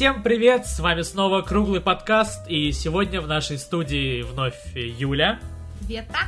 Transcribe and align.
Всем 0.00 0.22
привет, 0.22 0.66
с 0.66 0.80
вами 0.80 1.02
снова 1.02 1.42
Круглый 1.42 1.82
подкаст, 1.82 2.48
и 2.48 2.72
сегодня 2.72 3.20
в 3.20 3.28
нашей 3.28 3.58
студии 3.58 4.22
вновь 4.22 4.56
Юля. 4.74 5.38
Света 5.82 6.20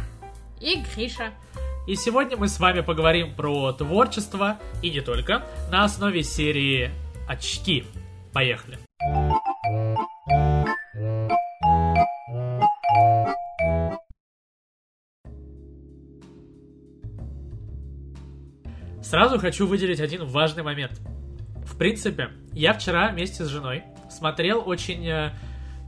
и 0.61 0.83
Гриша. 0.95 1.31
И 1.87 1.95
сегодня 1.95 2.37
мы 2.37 2.49
с 2.49 2.61
вами 2.61 2.83
поговорим 2.83 3.35
про 3.35 3.73
творчество, 3.73 4.59
и 4.83 4.91
не 4.91 5.01
только, 5.01 5.43
на 5.71 5.85
основе 5.85 6.23
серии 6.23 6.91
«Очки». 7.27 7.87
Поехали. 8.35 8.79
Сразу 19.03 19.39
хочу 19.39 19.67
выделить 19.67 20.01
один 20.01 20.27
важный 20.27 20.63
момент. 20.63 21.01
Принципе, 21.83 22.29
я 22.53 22.75
вчера 22.75 23.09
вместе 23.09 23.43
с 23.43 23.49
женой 23.49 23.83
смотрел 24.09 24.63
очень 24.65 25.05
э, 25.05 25.33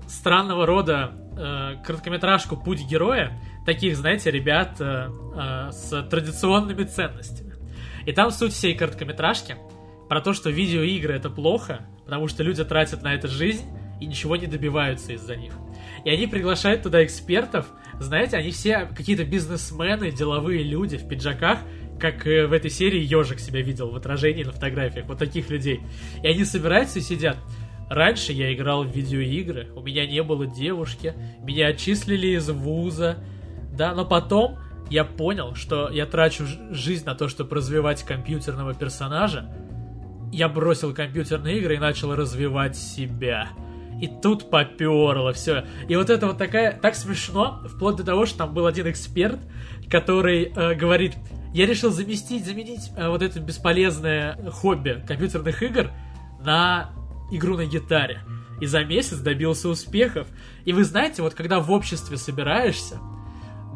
странного 0.09 0.67
рода 0.67 1.13
э, 1.39 1.85
короткометражку 1.87 2.57
«Путь 2.57 2.81
героя», 2.85 3.41
таких, 3.65 3.97
знаете, 3.97 4.33
ребят 4.33 4.81
э, 4.81 5.09
э, 5.37 5.71
с 5.71 6.03
традиционными 6.11 6.83
ценностями. 6.83 7.55
И 8.07 8.11
там 8.11 8.33
суть 8.33 8.55
всей 8.55 8.75
короткометражки 8.75 9.55
про 10.09 10.21
то, 10.21 10.33
что 10.33 10.51
видеоигры 10.51 11.15
это 11.15 11.31
плохо, 11.31 11.87
потому 12.05 12.27
что 12.27 12.43
люди 12.43 12.65
тратят 12.65 13.05
на 13.05 13.15
это 13.15 13.29
жизнь 13.29 13.65
и 14.01 14.07
ничего 14.07 14.35
не 14.35 14.49
добиваются 14.49 15.13
из-за 15.13 15.37
них. 15.37 15.53
И 16.05 16.11
они 16.11 16.27
приглашают 16.27 16.83
туда 16.83 17.05
экспертов, 17.05 17.69
знаете, 18.01 18.37
они 18.37 18.51
все 18.51 18.87
какие-то 18.87 19.23
бизнесмены, 19.23 20.11
деловые 20.11 20.65
люди 20.65 20.97
в 20.97 21.07
пиджаках, 21.07 21.61
как 21.99 22.27
э, 22.27 22.47
в 22.47 22.53
этой 22.53 22.71
серии 22.71 23.01
ежик 23.01 23.41
себя 23.41 23.63
видел 23.63 23.91
в 23.91 23.97
отражении 23.97 24.45
на 24.45 24.53
фотографиях, 24.53 25.07
вот 25.07 25.19
таких 25.19 25.51
людей. 25.51 25.81
И 26.23 26.27
они 26.27 26.45
собираются 26.45 26.99
и 26.99 27.03
сидят. 27.03 27.37
Раньше 27.89 28.33
я 28.33 28.53
играл 28.55 28.85
в 28.85 28.95
видеоигры, 28.95 29.69
у 29.77 29.83
меня 29.83 30.07
не 30.07 30.23
было 30.23 30.47
девушки, 30.47 31.15
меня 31.43 31.69
отчислили 31.69 32.29
из 32.29 32.49
вуза, 32.49 33.19
да, 33.73 33.95
но 33.95 34.07
потом 34.07 34.59
я 34.91 35.05
понял, 35.05 35.55
что 35.55 35.91
я 35.91 36.07
трачу 36.07 36.47
жизнь 36.71 37.05
на 37.05 37.15
то, 37.15 37.29
чтобы 37.29 37.57
развивать 37.57 38.03
компьютерного 38.03 38.75
персонажа. 38.75 39.51
Я 40.33 40.49
бросил 40.49 40.95
компьютерные 40.95 41.59
игры 41.59 41.77
и 41.77 41.79
начал 41.79 42.15
развивать 42.15 42.77
себя. 42.77 43.51
И 44.01 44.09
тут 44.09 44.51
поперло 44.51 45.33
все. 45.33 45.65
И 45.89 45.97
вот 45.97 46.11
это 46.11 46.27
вот 46.27 46.39
такая, 46.39 46.79
так 46.79 46.95
смешно, 46.95 47.63
вплоть 47.69 47.97
до 47.97 48.05
того, 48.05 48.27
что 48.27 48.39
там 48.39 48.53
был 48.53 48.67
один 48.67 48.91
эксперт, 48.91 49.39
который 49.89 50.45
э, 50.45 50.75
говорит, 50.75 51.15
я 51.55 51.67
решил 51.67 51.93
заместить, 51.93 52.45
заменить 52.45 52.91
э, 52.97 53.09
вот 53.09 53.23
это 53.23 53.39
бесполезное 53.39 54.37
хобби 54.51 55.03
компьютерных 55.07 55.63
игр 55.63 55.93
на 56.45 56.91
игру 57.31 57.57
на 57.57 57.65
гитаре. 57.65 58.23
И 58.61 58.67
за 58.67 58.85
месяц 58.85 59.19
добился 59.19 59.69
успехов. 59.69 60.27
И 60.65 60.73
вы 60.73 60.83
знаете, 60.83 61.23
вот 61.23 61.35
когда 61.35 61.61
в 61.61 61.71
обществе 61.71 62.17
собираешься, 62.17 63.01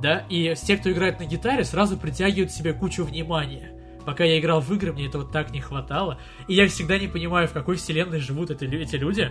да, 0.03 0.25
и 0.29 0.55
все, 0.55 0.77
кто 0.77 0.91
играет 0.91 1.21
на 1.21 1.27
гитаре, 1.27 1.65
сразу 1.65 1.97
притягивают 1.97 2.51
себе 2.51 2.73
кучу 2.73 3.05
внимания. 3.05 3.73
Пока 4.05 4.25
я 4.25 4.41
играл 4.41 4.61
в 4.61 4.73
игры, 4.75 4.93
мне 4.93 5.07
этого 5.07 5.25
так 5.25 5.53
не 5.53 5.61
хватало. 5.61 6.21
И 6.49 6.55
я 6.55 6.67
всегда 6.67 6.99
не 6.99 7.07
понимаю, 7.07 7.47
в 7.47 7.53
какой 7.53 7.77
вселенной 7.77 8.19
живут 8.19 8.51
эти, 8.51 8.65
эти 8.65 8.97
люди. 8.97 9.31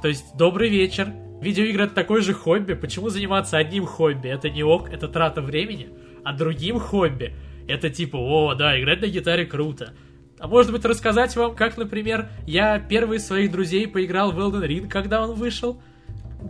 То 0.00 0.08
есть, 0.08 0.34
добрый 0.34 0.70
вечер. 0.70 1.12
Видеоигры 1.42 1.84
это 1.84 1.94
такое 1.94 2.22
же 2.22 2.32
хобби. 2.32 2.72
Почему 2.72 3.10
заниматься 3.10 3.58
одним 3.58 3.84
хобби? 3.84 4.28
Это 4.28 4.48
не 4.48 4.62
ок, 4.62 4.88
это 4.88 5.08
трата 5.08 5.42
времени. 5.42 5.90
А 6.24 6.32
другим 6.32 6.78
хобби 6.78 7.34
это 7.68 7.90
типа, 7.90 8.16
о, 8.16 8.54
да, 8.54 8.78
играть 8.80 9.00
на 9.00 9.06
гитаре 9.06 9.46
круто. 9.46 9.94
А 10.38 10.48
может 10.48 10.72
быть 10.72 10.84
рассказать 10.84 11.36
вам, 11.36 11.54
как, 11.54 11.76
например, 11.76 12.28
я 12.46 12.78
первый 12.80 13.18
из 13.18 13.26
своих 13.26 13.52
друзей 13.52 13.86
поиграл 13.86 14.32
в 14.32 14.38
Elden 14.40 14.66
Ring, 14.66 14.88
когда 14.88 15.22
он 15.22 15.34
вышел. 15.34 15.80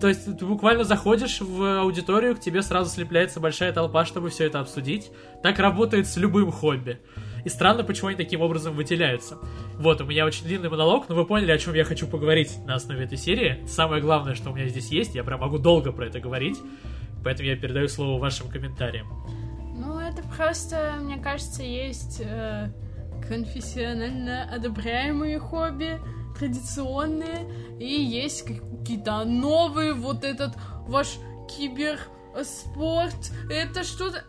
То 0.00 0.09
есть 0.09 0.25
ты 0.25 0.47
буквально 0.47 0.84
заходишь 0.84 1.41
в 1.43 1.81
аудиторию, 1.81 2.34
к 2.34 2.41
тебе 2.41 2.62
сразу 2.62 2.91
слепляется 2.91 3.41
большая 3.41 3.73
толпа, 3.73 4.06
чтобы 4.06 4.31
все 4.31 4.47
это 4.47 4.61
обсудить. 4.61 5.11
Так 5.43 5.59
работает 5.59 6.06
с 6.06 6.17
любым 6.17 6.50
хобби. 6.50 7.00
И 7.44 7.49
странно, 7.49 7.84
почему 7.84 8.09
они 8.09 8.17
таким 8.17 8.41
образом 8.41 8.75
выделяются. 8.75 9.39
Вот, 9.77 10.00
у 10.00 10.06
меня 10.06 10.25
очень 10.25 10.47
длинный 10.47 10.71
монолог, 10.71 11.09
но 11.09 11.15
вы 11.15 11.27
поняли, 11.27 11.50
о 11.50 11.59
чем 11.59 11.75
я 11.75 11.84
хочу 11.84 12.06
поговорить 12.06 12.56
на 12.65 12.77
основе 12.77 13.05
этой 13.05 13.19
серии. 13.19 13.59
Самое 13.67 14.00
главное, 14.00 14.34
что 14.34 14.50
у 14.50 14.55
меня 14.55 14.69
здесь 14.69 14.89
есть, 14.91 15.15
я 15.15 15.25
прям 15.25 15.41
могу 15.41 15.59
долго 15.59 15.93
про 15.93 16.06
это 16.06 16.21
говорить, 16.21 16.59
поэтому 17.23 17.49
я 17.49 17.56
передаю 17.56 17.89
слово 17.89 18.19
вашим 18.21 18.49
комментариям. 18.49 19.09
Это 20.12 20.28
просто, 20.28 20.99
мне 21.00 21.17
кажется, 21.17 21.62
есть 21.62 22.21
э, 22.23 22.69
конфессионально 23.27 24.45
одобряемые 24.53 25.39
хобби, 25.39 25.99
традиционные, 26.39 27.49
и 27.81 27.87
есть 27.87 28.45
какие-то 28.45 29.25
новые, 29.25 29.95
вот 29.95 30.23
этот 30.23 30.53
ваш 30.87 31.17
киберспорт, 31.49 33.33
это 33.50 33.84
что-то 33.84 34.25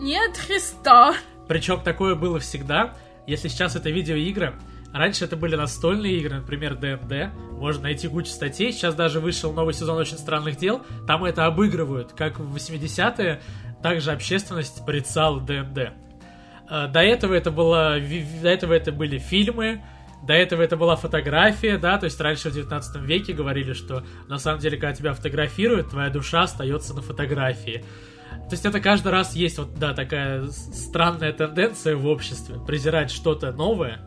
не 0.00 0.16
от 0.16 0.36
Христа. 0.36 1.14
Причем 1.46 1.80
такое 1.80 2.16
было 2.16 2.40
всегда. 2.40 2.94
Если 3.28 3.46
сейчас 3.46 3.76
это 3.76 3.90
видеоигры, 3.90 4.54
Раньше 4.94 5.24
это 5.24 5.36
были 5.36 5.56
настольные 5.56 6.18
игры, 6.18 6.36
например, 6.36 6.76
ДНД. 6.76 7.34
Можно 7.58 7.82
найти 7.82 8.06
кучу 8.06 8.28
статей. 8.28 8.70
Сейчас 8.70 8.94
даже 8.94 9.18
вышел 9.18 9.52
новый 9.52 9.74
сезон 9.74 9.98
«Очень 9.98 10.18
странных 10.18 10.56
дел». 10.56 10.82
Там 11.08 11.24
это 11.24 11.46
обыгрывают, 11.46 12.12
как 12.12 12.38
в 12.38 12.54
80-е 12.54 13.42
также 13.84 14.12
общественность 14.12 14.82
порицала 14.86 15.42
ДНД. 15.42 15.92
Э, 16.70 16.88
до 16.88 17.00
этого 17.00 17.34
это 17.34 17.50
было, 17.50 18.00
до 18.40 18.48
этого 18.48 18.72
это 18.72 18.92
были 18.92 19.18
фильмы, 19.18 19.84
до 20.26 20.32
этого 20.32 20.62
это 20.62 20.78
была 20.78 20.96
фотография, 20.96 21.76
да, 21.76 21.98
то 21.98 22.06
есть 22.06 22.18
раньше 22.18 22.48
в 22.48 22.54
19 22.54 23.02
веке 23.02 23.34
говорили, 23.34 23.74
что 23.74 24.02
на 24.26 24.38
самом 24.38 24.60
деле, 24.60 24.78
когда 24.78 24.94
тебя 24.94 25.12
фотографируют, 25.12 25.90
твоя 25.90 26.08
душа 26.08 26.44
остается 26.44 26.94
на 26.94 27.02
фотографии. 27.02 27.84
То 28.30 28.52
есть 28.52 28.64
это 28.64 28.80
каждый 28.80 29.12
раз 29.12 29.36
есть 29.36 29.58
вот, 29.58 29.74
да, 29.74 29.92
такая 29.92 30.46
странная 30.46 31.34
тенденция 31.34 31.94
в 31.94 32.06
обществе, 32.06 32.56
презирать 32.66 33.10
что-то 33.10 33.52
новое 33.52 34.00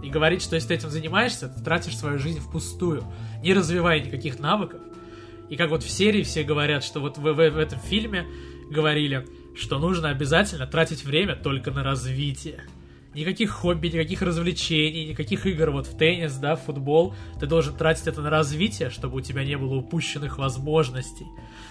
и 0.00 0.10
говорить, 0.10 0.42
что 0.42 0.54
если 0.54 0.68
ты 0.68 0.74
этим 0.74 0.90
занимаешься, 0.90 1.48
ты 1.48 1.60
тратишь 1.60 1.98
свою 1.98 2.20
жизнь 2.20 2.38
впустую, 2.38 3.02
не 3.42 3.52
развивая 3.52 3.98
никаких 3.98 4.38
навыков. 4.38 4.80
И 5.50 5.56
как 5.56 5.70
вот 5.70 5.82
в 5.82 5.90
серии 5.90 6.22
все 6.22 6.44
говорят, 6.44 6.84
что 6.84 7.00
вот 7.00 7.18
в, 7.18 7.20
в, 7.20 7.34
в 7.34 7.58
этом 7.58 7.80
фильме 7.80 8.26
говорили, 8.74 9.26
что 9.56 9.78
нужно 9.78 10.10
обязательно 10.10 10.66
тратить 10.66 11.04
время 11.04 11.36
только 11.36 11.70
на 11.70 11.82
развитие. 11.82 12.60
Никаких 13.14 13.50
хобби, 13.52 13.86
никаких 13.86 14.22
развлечений, 14.22 15.06
никаких 15.06 15.46
игр 15.46 15.70
вот 15.70 15.86
в 15.86 15.96
теннис, 15.96 16.34
да, 16.36 16.56
в 16.56 16.62
футбол. 16.62 17.14
Ты 17.38 17.46
должен 17.46 17.74
тратить 17.76 18.08
это 18.08 18.20
на 18.20 18.28
развитие, 18.28 18.90
чтобы 18.90 19.18
у 19.18 19.20
тебя 19.20 19.44
не 19.44 19.56
было 19.56 19.76
упущенных 19.76 20.36
возможностей. 20.38 21.26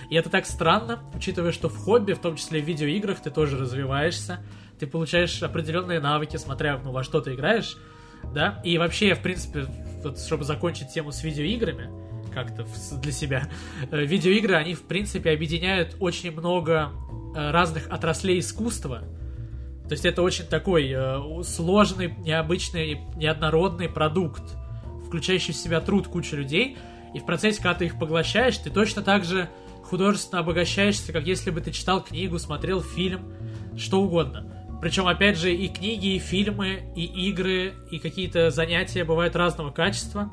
И 0.09 0.15
это 0.15 0.29
так 0.29 0.45
странно, 0.45 1.03
учитывая, 1.13 1.51
что 1.51 1.67
в 1.67 1.75
хобби, 1.75 2.13
в 2.13 2.19
том 2.19 2.37
числе 2.37 2.61
в 2.61 2.65
видеоиграх, 2.65 3.21
ты 3.21 3.29
тоже 3.29 3.57
развиваешься. 3.57 4.39
Ты 4.79 4.87
получаешь 4.87 5.43
определенные 5.43 5.99
навыки, 5.99 6.37
смотря 6.37 6.79
ну, 6.83 6.91
во 6.91 7.03
что 7.03 7.19
ты 7.19 7.33
играешь, 7.33 7.77
да. 8.33 8.61
И 8.63 8.77
вообще, 8.77 9.13
в 9.13 9.21
принципе, 9.21 9.65
вот, 10.01 10.19
чтобы 10.19 10.45
закончить 10.45 10.93
тему 10.93 11.11
с 11.11 11.23
видеоиграми, 11.23 12.02
как-то 12.33 12.65
для 13.01 13.11
себя. 13.11 13.49
Э, 13.91 14.03
видеоигры, 14.03 14.55
они, 14.55 14.73
в 14.73 14.83
принципе, 14.83 15.31
объединяют 15.31 15.95
очень 15.99 16.31
много 16.31 16.91
э, 17.35 17.51
разных 17.51 17.89
отраслей 17.89 18.39
искусства. 18.39 19.03
То 19.87 19.91
есть 19.91 20.05
это 20.05 20.21
очень 20.21 20.45
такой 20.45 20.91
э, 20.91 21.43
сложный, 21.43 22.13
необычный, 22.19 23.01
неоднородный 23.15 23.89
продукт, 23.89 24.43
включающий 25.05 25.53
в 25.53 25.57
себя 25.57 25.81
труд 25.81 26.07
кучи 26.07 26.35
людей. 26.35 26.77
И 27.13 27.19
в 27.19 27.25
процессе, 27.25 27.61
когда 27.61 27.75
ты 27.75 27.85
их 27.85 27.99
поглощаешь, 27.99 28.57
ты 28.57 28.69
точно 28.69 29.01
так 29.01 29.23
же 29.23 29.49
художественно 29.83 30.39
обогащаешься, 30.39 31.13
как 31.13 31.27
если 31.27 31.51
бы 31.51 31.61
ты 31.61 31.71
читал 31.71 32.03
книгу, 32.03 32.39
смотрел 32.39 32.81
фильм, 32.81 33.33
что 33.77 34.01
угодно. 34.01 34.49
Причем, 34.81 35.07
опять 35.07 35.37
же, 35.37 35.53
и 35.53 35.69
книги, 35.69 36.15
и 36.15 36.19
фильмы, 36.19 36.91
и 36.95 37.05
игры, 37.29 37.73
и 37.91 37.99
какие-то 37.99 38.49
занятия 38.49 39.03
бывают 39.03 39.35
разного 39.35 39.71
качества. 39.71 40.29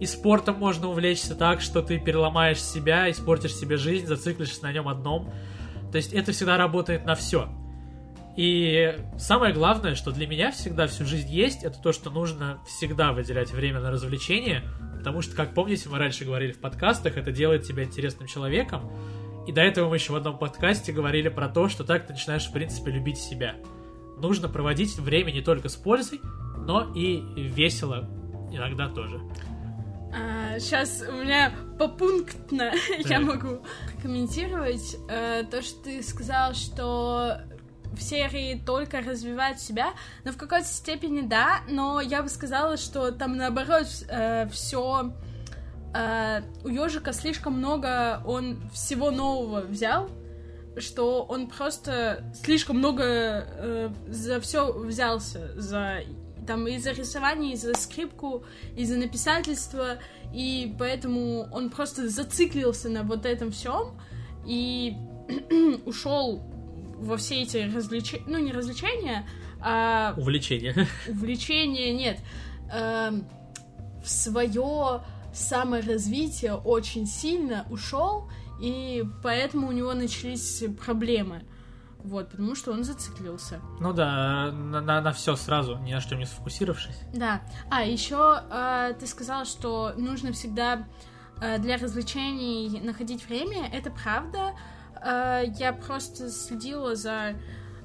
И 0.00 0.06
спортом 0.06 0.56
можно 0.56 0.88
увлечься 0.88 1.34
так, 1.34 1.60
что 1.60 1.82
ты 1.82 1.98
переломаешь 1.98 2.62
себя, 2.62 3.10
испортишь 3.10 3.54
себе 3.54 3.76
жизнь, 3.76 4.06
зациклишься 4.06 4.62
на 4.62 4.72
нем 4.72 4.88
одном. 4.88 5.32
То 5.90 5.96
есть 5.96 6.12
это 6.12 6.32
всегда 6.32 6.56
работает 6.56 7.06
на 7.06 7.14
все. 7.14 7.48
И 8.36 8.94
самое 9.16 9.54
главное, 9.54 9.94
что 9.94 10.10
для 10.10 10.26
меня 10.26 10.50
всегда 10.50 10.86
всю 10.86 11.06
жизнь 11.06 11.32
есть, 11.32 11.64
это 11.64 11.80
то, 11.80 11.92
что 11.92 12.10
нужно 12.10 12.58
всегда 12.66 13.12
выделять 13.12 13.50
время 13.50 13.80
на 13.80 13.90
развлечения, 13.90 14.62
потому 14.98 15.22
что, 15.22 15.34
как 15.34 15.54
помните, 15.54 15.88
мы 15.88 15.98
раньше 15.98 16.26
говорили 16.26 16.52
в 16.52 16.60
подкастах, 16.60 17.16
это 17.16 17.32
делает 17.32 17.62
тебя 17.62 17.84
интересным 17.84 18.28
человеком. 18.28 18.92
И 19.46 19.52
до 19.52 19.62
этого 19.62 19.88
мы 19.88 19.96
еще 19.96 20.12
в 20.12 20.16
одном 20.16 20.36
подкасте 20.36 20.92
говорили 20.92 21.30
про 21.30 21.48
то, 21.48 21.70
что 21.70 21.84
так 21.84 22.06
ты 22.06 22.12
начинаешь, 22.12 22.44
в 22.44 22.52
принципе, 22.52 22.90
любить 22.90 23.16
себя. 23.16 23.54
Нужно 24.18 24.48
проводить 24.48 24.98
время 24.98 25.30
не 25.30 25.40
только 25.40 25.70
с 25.70 25.76
пользой, 25.76 26.20
но 26.58 26.92
и 26.94 27.22
весело 27.36 28.10
иногда 28.52 28.88
тоже. 28.88 29.20
А, 30.16 30.58
сейчас 30.58 31.02
у 31.06 31.12
меня 31.12 31.52
попунктно 31.78 32.72
я 33.04 33.20
могу 33.20 33.60
комментировать 34.00 34.96
э, 35.10 35.44
то, 35.50 35.60
что 35.60 35.84
ты 35.84 36.02
сказал, 36.02 36.54
что 36.54 37.42
в 37.92 38.00
серии 38.00 38.58
только 38.64 39.02
развивают 39.02 39.60
себя, 39.60 39.90
но 40.24 40.32
в 40.32 40.38
какой-то 40.38 40.66
степени 40.66 41.20
да, 41.20 41.60
но 41.68 42.00
я 42.00 42.22
бы 42.22 42.30
сказала, 42.30 42.78
что 42.78 43.12
там 43.12 43.36
наоборот 43.36 43.88
э, 44.08 44.48
все 44.48 45.12
э, 45.94 46.42
у 46.64 46.68
ежика 46.68 47.12
слишком 47.12 47.54
много, 47.54 48.22
он 48.24 48.62
всего 48.72 49.10
нового 49.10 49.60
взял, 49.60 50.08
что 50.78 51.24
он 51.24 51.48
просто 51.48 52.24
слишком 52.42 52.78
много 52.78 53.04
э, 53.04 53.90
за 54.08 54.40
все 54.40 54.72
взялся, 54.72 55.52
за 55.60 56.00
там 56.46 56.66
и 56.66 56.78
за 56.78 56.92
рисование, 56.92 57.54
и 57.54 57.56
за 57.56 57.74
скрипку, 57.74 58.44
и 58.76 58.84
за 58.84 58.96
написательство, 58.96 59.98
и 60.32 60.74
поэтому 60.78 61.48
он 61.52 61.70
просто 61.70 62.08
зациклился 62.08 62.88
на 62.88 63.02
вот 63.02 63.26
этом 63.26 63.50
всем 63.50 63.98
и 64.46 64.96
ушел 65.86 66.42
во 66.98 67.16
все 67.16 67.42
эти 67.42 67.58
развлечения, 67.58 68.24
ну 68.26 68.38
не 68.38 68.52
развлечения, 68.52 69.26
а... 69.60 70.14
Увлечения. 70.16 70.86
Увлечения, 71.08 71.92
нет. 71.92 72.18
Э, 72.72 73.10
в 74.02 74.08
свое 74.08 75.02
саморазвитие 75.34 76.54
очень 76.54 77.06
сильно 77.06 77.66
ушел, 77.70 78.30
и 78.60 79.04
поэтому 79.22 79.68
у 79.68 79.72
него 79.72 79.92
начались 79.92 80.64
проблемы. 80.84 81.42
Вот, 82.06 82.30
потому 82.30 82.54
что 82.54 82.70
он 82.72 82.84
зациклился. 82.84 83.60
Ну 83.80 83.92
да, 83.92 84.52
на, 84.52 84.80
на, 84.80 85.00
на 85.00 85.12
все 85.12 85.34
сразу, 85.34 85.76
ни 85.78 85.92
на 85.92 86.00
что 86.00 86.14
не 86.14 86.24
сфокусировавшись. 86.24 86.96
Да. 87.12 87.40
А, 87.68 87.82
еще 87.82 88.42
э, 88.48 88.94
ты 89.00 89.06
сказал, 89.08 89.44
что 89.44 89.92
нужно 89.96 90.30
всегда 90.32 90.86
э, 91.40 91.58
для 91.58 91.76
развлечений 91.78 92.80
находить 92.80 93.26
время. 93.28 93.68
Это 93.72 93.90
правда. 93.90 94.52
Э, 95.02 95.42
я 95.58 95.72
просто 95.72 96.30
следила 96.30 96.94
за 96.94 97.34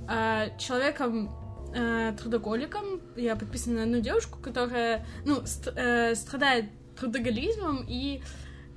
э, 0.08 0.58
человеком 0.60 1.32
э, 1.74 2.14
трудоголиком. 2.20 3.02
Я 3.16 3.36
подписана 3.36 3.78
на 3.78 3.84
одну 3.84 4.02
девушку, 4.02 4.38
которая, 4.40 5.04
ну, 5.26 5.42
ст- 5.48 5.74
э, 5.76 6.14
страдает 6.14 6.66
трудоголизмом 6.96 7.84
и 7.88 8.22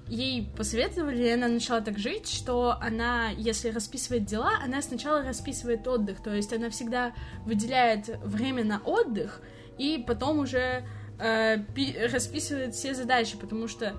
ей 0.09 0.51
посоветовали, 0.57 1.25
и 1.25 1.31
она 1.31 1.49
начала 1.49 1.81
так 1.81 1.99
жить, 1.99 2.29
что 2.29 2.77
она, 2.81 3.31
если 3.31 3.71
расписывает 3.71 4.27
дела, 4.27 4.53
она 4.63 4.83
сначала 4.83 5.23
расписывает 5.23 5.87
отдых, 5.89 6.23
то 6.23 6.33
есть 6.35 6.53
она 6.53 6.71
всегда 6.71 7.15
выделяет 7.45 8.19
время 8.23 8.65
на 8.65 8.81
отдых, 8.81 9.41
и 9.79 10.05
потом 10.07 10.41
уже 10.41 10.85
э, 11.19 11.57
расписывает 12.13 12.75
все 12.75 12.95
задачи, 12.95 13.37
потому 13.39 13.67
что 13.67 13.95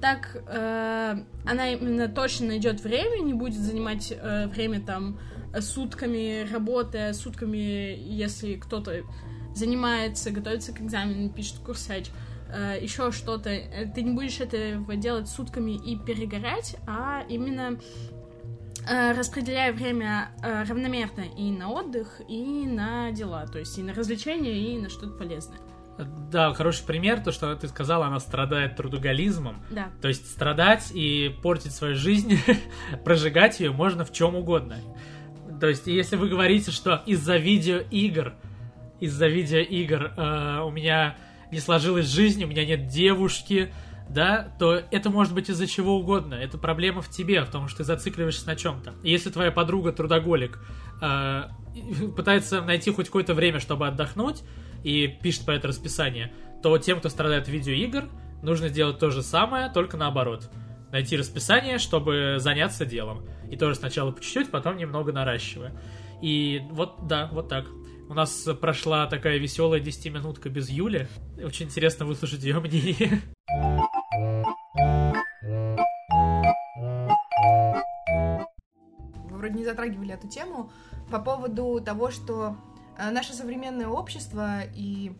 так 0.00 0.42
э, 0.46 1.16
она 1.44 1.72
именно 1.72 2.08
точно 2.08 2.48
найдет 2.48 2.80
время, 2.80 3.22
не 3.22 3.34
будет 3.34 3.60
занимать 3.60 4.12
э, 4.12 4.46
время 4.46 4.80
там 4.80 5.18
сутками 5.58 6.48
работы, 6.50 7.12
сутками, 7.12 7.98
если 7.98 8.54
кто-то 8.54 9.02
занимается, 9.54 10.30
готовится 10.30 10.72
к 10.72 10.80
экзамену, 10.80 11.28
пишет 11.30 11.58
курсач. 11.58 12.06
Э, 12.52 12.78
еще 12.82 13.12
что-то, 13.12 13.50
э, 13.50 13.86
ты 13.94 14.02
не 14.02 14.12
будешь 14.12 14.40
это 14.40 14.76
делать 14.96 15.28
сутками 15.28 15.72
и 15.72 15.96
перегорать, 15.96 16.76
а 16.86 17.24
именно 17.28 17.78
э, 18.88 19.12
распределяя 19.12 19.72
время 19.72 20.30
э, 20.42 20.64
равномерно 20.64 21.24
и 21.36 21.50
на 21.50 21.70
отдых, 21.70 22.20
и 22.28 22.66
на 22.66 23.12
дела, 23.12 23.46
то 23.46 23.58
есть 23.58 23.78
и 23.78 23.82
на 23.82 23.94
развлечения, 23.94 24.74
и 24.74 24.78
на 24.78 24.88
что-то 24.88 25.12
полезное. 25.12 25.58
Да, 26.30 26.52
хороший 26.54 26.86
пример, 26.86 27.20
то, 27.20 27.32
что 27.32 27.54
ты 27.54 27.68
сказала, 27.68 28.06
она 28.06 28.20
страдает 28.20 28.76
трудоголизмом. 28.76 29.62
Да. 29.70 29.90
То 30.00 30.08
есть 30.08 30.30
страдать 30.30 30.90
и 30.94 31.36
портить 31.42 31.72
свою 31.72 31.94
жизнь, 31.94 32.38
прожигать 33.04 33.60
ее 33.60 33.72
можно 33.72 34.04
в 34.04 34.12
чем 34.12 34.34
угодно. 34.34 34.76
То 35.60 35.68
есть, 35.68 35.86
если 35.86 36.16
вы 36.16 36.28
говорите, 36.28 36.70
что 36.70 37.02
из-за 37.04 37.36
видеоигр, 37.36 38.34
из-за 38.98 39.26
видеоигр 39.26 40.14
э, 40.16 40.60
у 40.62 40.70
меня 40.70 41.16
не 41.52 41.60
сложилась 41.60 42.06
жизнь, 42.06 42.42
у 42.44 42.46
меня 42.46 42.64
нет 42.64 42.88
девушки, 42.88 43.72
да, 44.08 44.52
то 44.58 44.82
это 44.90 45.10
может 45.10 45.34
быть 45.34 45.48
из-за 45.48 45.66
чего 45.66 45.96
угодно. 45.96 46.34
Это 46.34 46.58
проблема 46.58 47.00
в 47.00 47.08
тебе, 47.08 47.42
в 47.44 47.50
том, 47.50 47.68
что 47.68 47.78
ты 47.78 47.84
зацикливаешься 47.84 48.46
на 48.46 48.56
чем-то. 48.56 48.94
если 49.02 49.30
твоя 49.30 49.52
подруга 49.52 49.92
трудоголик 49.92 50.58
э, 51.00 51.44
пытается 52.16 52.60
найти 52.62 52.90
хоть 52.90 53.06
какое-то 53.06 53.34
время, 53.34 53.60
чтобы 53.60 53.86
отдохнуть, 53.86 54.42
и 54.82 55.06
пишет 55.06 55.44
по 55.44 55.50
это 55.50 55.68
расписание, 55.68 56.32
то 56.62 56.76
тем, 56.78 56.98
кто 56.98 57.08
страдает 57.08 57.44
от 57.44 57.48
видеоигр, 57.50 58.08
нужно 58.42 58.68
сделать 58.68 58.98
то 58.98 59.10
же 59.10 59.22
самое, 59.22 59.70
только 59.70 59.96
наоборот. 59.96 60.50
Найти 60.90 61.16
расписание, 61.16 61.78
чтобы 61.78 62.36
заняться 62.38 62.84
делом. 62.84 63.26
И 63.50 63.56
тоже 63.56 63.76
сначала 63.76 64.10
по 64.10 64.20
чуть-чуть, 64.20 64.50
потом 64.50 64.76
немного 64.76 65.12
наращивая. 65.12 65.72
И 66.20 66.62
вот, 66.70 67.06
да, 67.06 67.28
вот 67.32 67.48
так. 67.48 67.66
У 68.10 68.12
нас 68.12 68.48
прошла 68.60 69.06
такая 69.06 69.38
веселая 69.38 69.80
10-минутка 69.80 70.48
без 70.48 70.68
Юли. 70.68 71.06
Очень 71.40 71.66
интересно 71.66 72.06
выслушать 72.06 72.42
ее 72.42 72.58
мнение. 72.58 73.20
Вы 79.28 79.36
вроде 79.36 79.54
не 79.54 79.64
затрагивали 79.64 80.12
эту 80.12 80.28
тему 80.28 80.72
по 81.08 81.20
поводу 81.20 81.80
того, 81.80 82.10
что 82.10 82.56
э, 82.98 83.12
наше 83.12 83.32
современное 83.32 83.86
общество 83.86 84.62
и, 84.74 85.12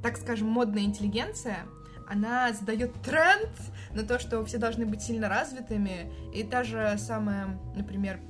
так 0.00 0.16
скажем, 0.16 0.46
модная 0.46 0.84
интеллигенция, 0.84 1.66
она 2.08 2.52
задает 2.52 2.92
тренд 3.02 3.50
на 3.94 4.04
то, 4.04 4.20
что 4.20 4.44
все 4.44 4.58
должны 4.58 4.86
быть 4.86 5.02
сильно 5.02 5.28
развитыми, 5.28 6.12
и 6.32 6.44
та 6.44 6.62
же 6.62 6.94
самая, 6.98 7.58
например, 7.74 8.20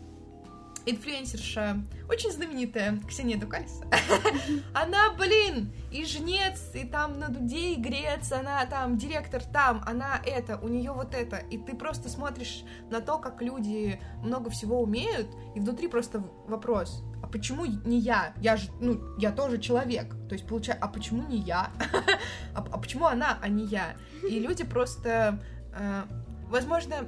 инфлюенсерша, 0.86 1.82
очень 2.08 2.30
знаменитая, 2.30 2.98
Ксения 3.08 3.38
Дукальс. 3.38 3.80
Она, 4.74 5.12
блин, 5.16 5.72
и 5.90 6.04
жнец, 6.04 6.70
и 6.74 6.84
там 6.84 7.18
на 7.18 7.28
дуде 7.28 7.74
игрец, 7.74 8.32
она 8.32 8.64
там 8.66 8.96
директор 8.96 9.42
там, 9.42 9.82
она 9.86 10.20
это, 10.24 10.58
у 10.58 10.68
нее 10.68 10.92
вот 10.92 11.14
это. 11.14 11.36
И 11.36 11.58
ты 11.58 11.74
просто 11.74 12.08
смотришь 12.08 12.64
на 12.90 13.00
то, 13.00 13.18
как 13.18 13.42
люди 13.42 14.00
много 14.22 14.50
всего 14.50 14.80
умеют, 14.80 15.28
и 15.54 15.60
внутри 15.60 15.88
просто 15.88 16.24
вопрос, 16.46 17.04
а 17.22 17.26
почему 17.26 17.64
не 17.64 17.98
я? 17.98 18.34
Я 18.38 18.56
же, 18.56 18.70
ну, 18.80 19.00
я 19.18 19.32
тоже 19.32 19.58
человек. 19.58 20.14
То 20.28 20.34
есть, 20.34 20.46
получается, 20.46 20.84
а 20.84 20.88
почему 20.88 21.22
не 21.28 21.38
я? 21.38 21.70
а, 22.54 22.58
а 22.58 22.78
почему 22.78 23.06
она, 23.06 23.38
а 23.40 23.48
не 23.48 23.64
я? 23.64 23.94
И 24.28 24.38
люди 24.38 24.64
просто, 24.64 25.40
э, 25.74 26.02
возможно, 26.48 27.06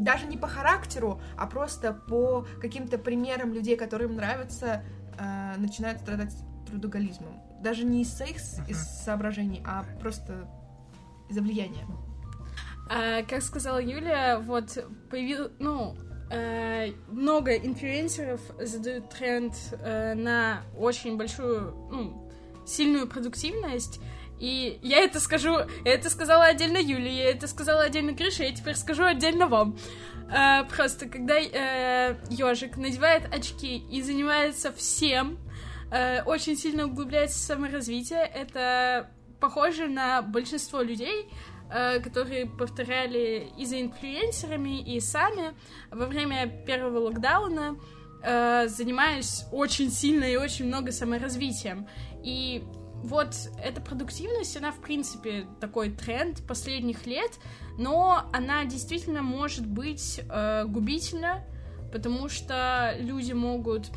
даже 0.00 0.26
не 0.26 0.36
по 0.36 0.48
характеру, 0.48 1.20
а 1.36 1.46
просто 1.46 1.92
по 1.92 2.46
каким-то 2.60 2.98
примерам 2.98 3.52
людей, 3.52 3.76
которым 3.76 4.16
нравится, 4.16 4.82
э, 5.18 5.54
начинают 5.56 6.00
страдать 6.00 6.34
трудоголизмом. 6.66 7.40
Даже 7.62 7.84
не 7.84 8.02
из 8.02 8.12
своих 8.12 8.36
из 8.68 8.78
соображений, 9.04 9.62
а 9.66 9.84
просто 10.00 10.48
из-за 11.28 11.42
влияния. 11.42 11.86
А, 12.90 13.22
как 13.22 13.42
сказала 13.42 13.78
Юля, 13.80 14.40
вот 14.40 14.84
появил, 15.10 15.52
ну, 15.58 15.96
э, 16.30 16.92
много 17.08 17.54
инфлюенсеров 17.54 18.40
задают 18.58 19.10
тренд 19.10 19.54
э, 19.72 20.14
на 20.14 20.62
очень 20.76 21.16
большую, 21.16 21.72
ну, 21.90 22.32
сильную 22.66 23.06
продуктивность, 23.06 24.00
и 24.40 24.78
я 24.82 24.98
это 25.04 25.20
скажу, 25.20 25.54
это 25.84 26.08
сказала 26.08 26.46
отдельно 26.46 26.78
Юле, 26.78 27.14
я 27.14 27.30
это 27.30 27.46
сказала 27.46 27.82
отдельно 27.82 28.12
Грише, 28.12 28.42
я 28.42 28.52
теперь 28.52 28.74
скажу 28.74 29.04
отдельно 29.04 29.46
вам. 29.46 29.76
Э, 30.32 30.64
просто 30.64 31.06
когда 31.08 31.38
э, 31.38 32.16
ежик 32.30 32.78
надевает 32.78 33.32
очки 33.32 33.76
и 33.76 34.00
занимается 34.00 34.72
всем, 34.72 35.38
э, 35.92 36.22
очень 36.22 36.56
сильно 36.56 36.86
углубляется 36.86 37.38
в 37.38 37.42
саморазвитие, 37.42 38.20
это 38.20 39.10
похоже 39.40 39.88
на 39.88 40.22
большинство 40.22 40.80
людей, 40.80 41.28
э, 41.70 42.00
которые 42.00 42.46
повторяли 42.46 43.46
и 43.58 43.66
за 43.66 43.82
инфлюенсерами, 43.82 44.80
и 44.80 45.00
сами 45.00 45.54
во 45.90 46.06
время 46.06 46.46
первого 46.66 46.98
локдауна, 46.98 47.76
э, 48.22 48.68
занимаясь 48.68 49.44
очень 49.52 49.90
сильно 49.90 50.24
и 50.24 50.36
очень 50.36 50.66
много 50.66 50.92
саморазвитием. 50.92 51.86
И 52.22 52.64
вот 53.02 53.34
эта 53.62 53.80
продуктивность, 53.80 54.56
она, 54.56 54.72
в 54.72 54.80
принципе, 54.80 55.46
такой 55.60 55.90
тренд 55.90 56.46
последних 56.46 57.06
лет, 57.06 57.38
но 57.78 58.28
она 58.32 58.64
действительно 58.64 59.22
может 59.22 59.66
быть 59.66 60.20
э, 60.28 60.64
губительна, 60.66 61.44
потому 61.92 62.28
что 62.28 62.94
люди 62.98 63.32
могут 63.32 63.90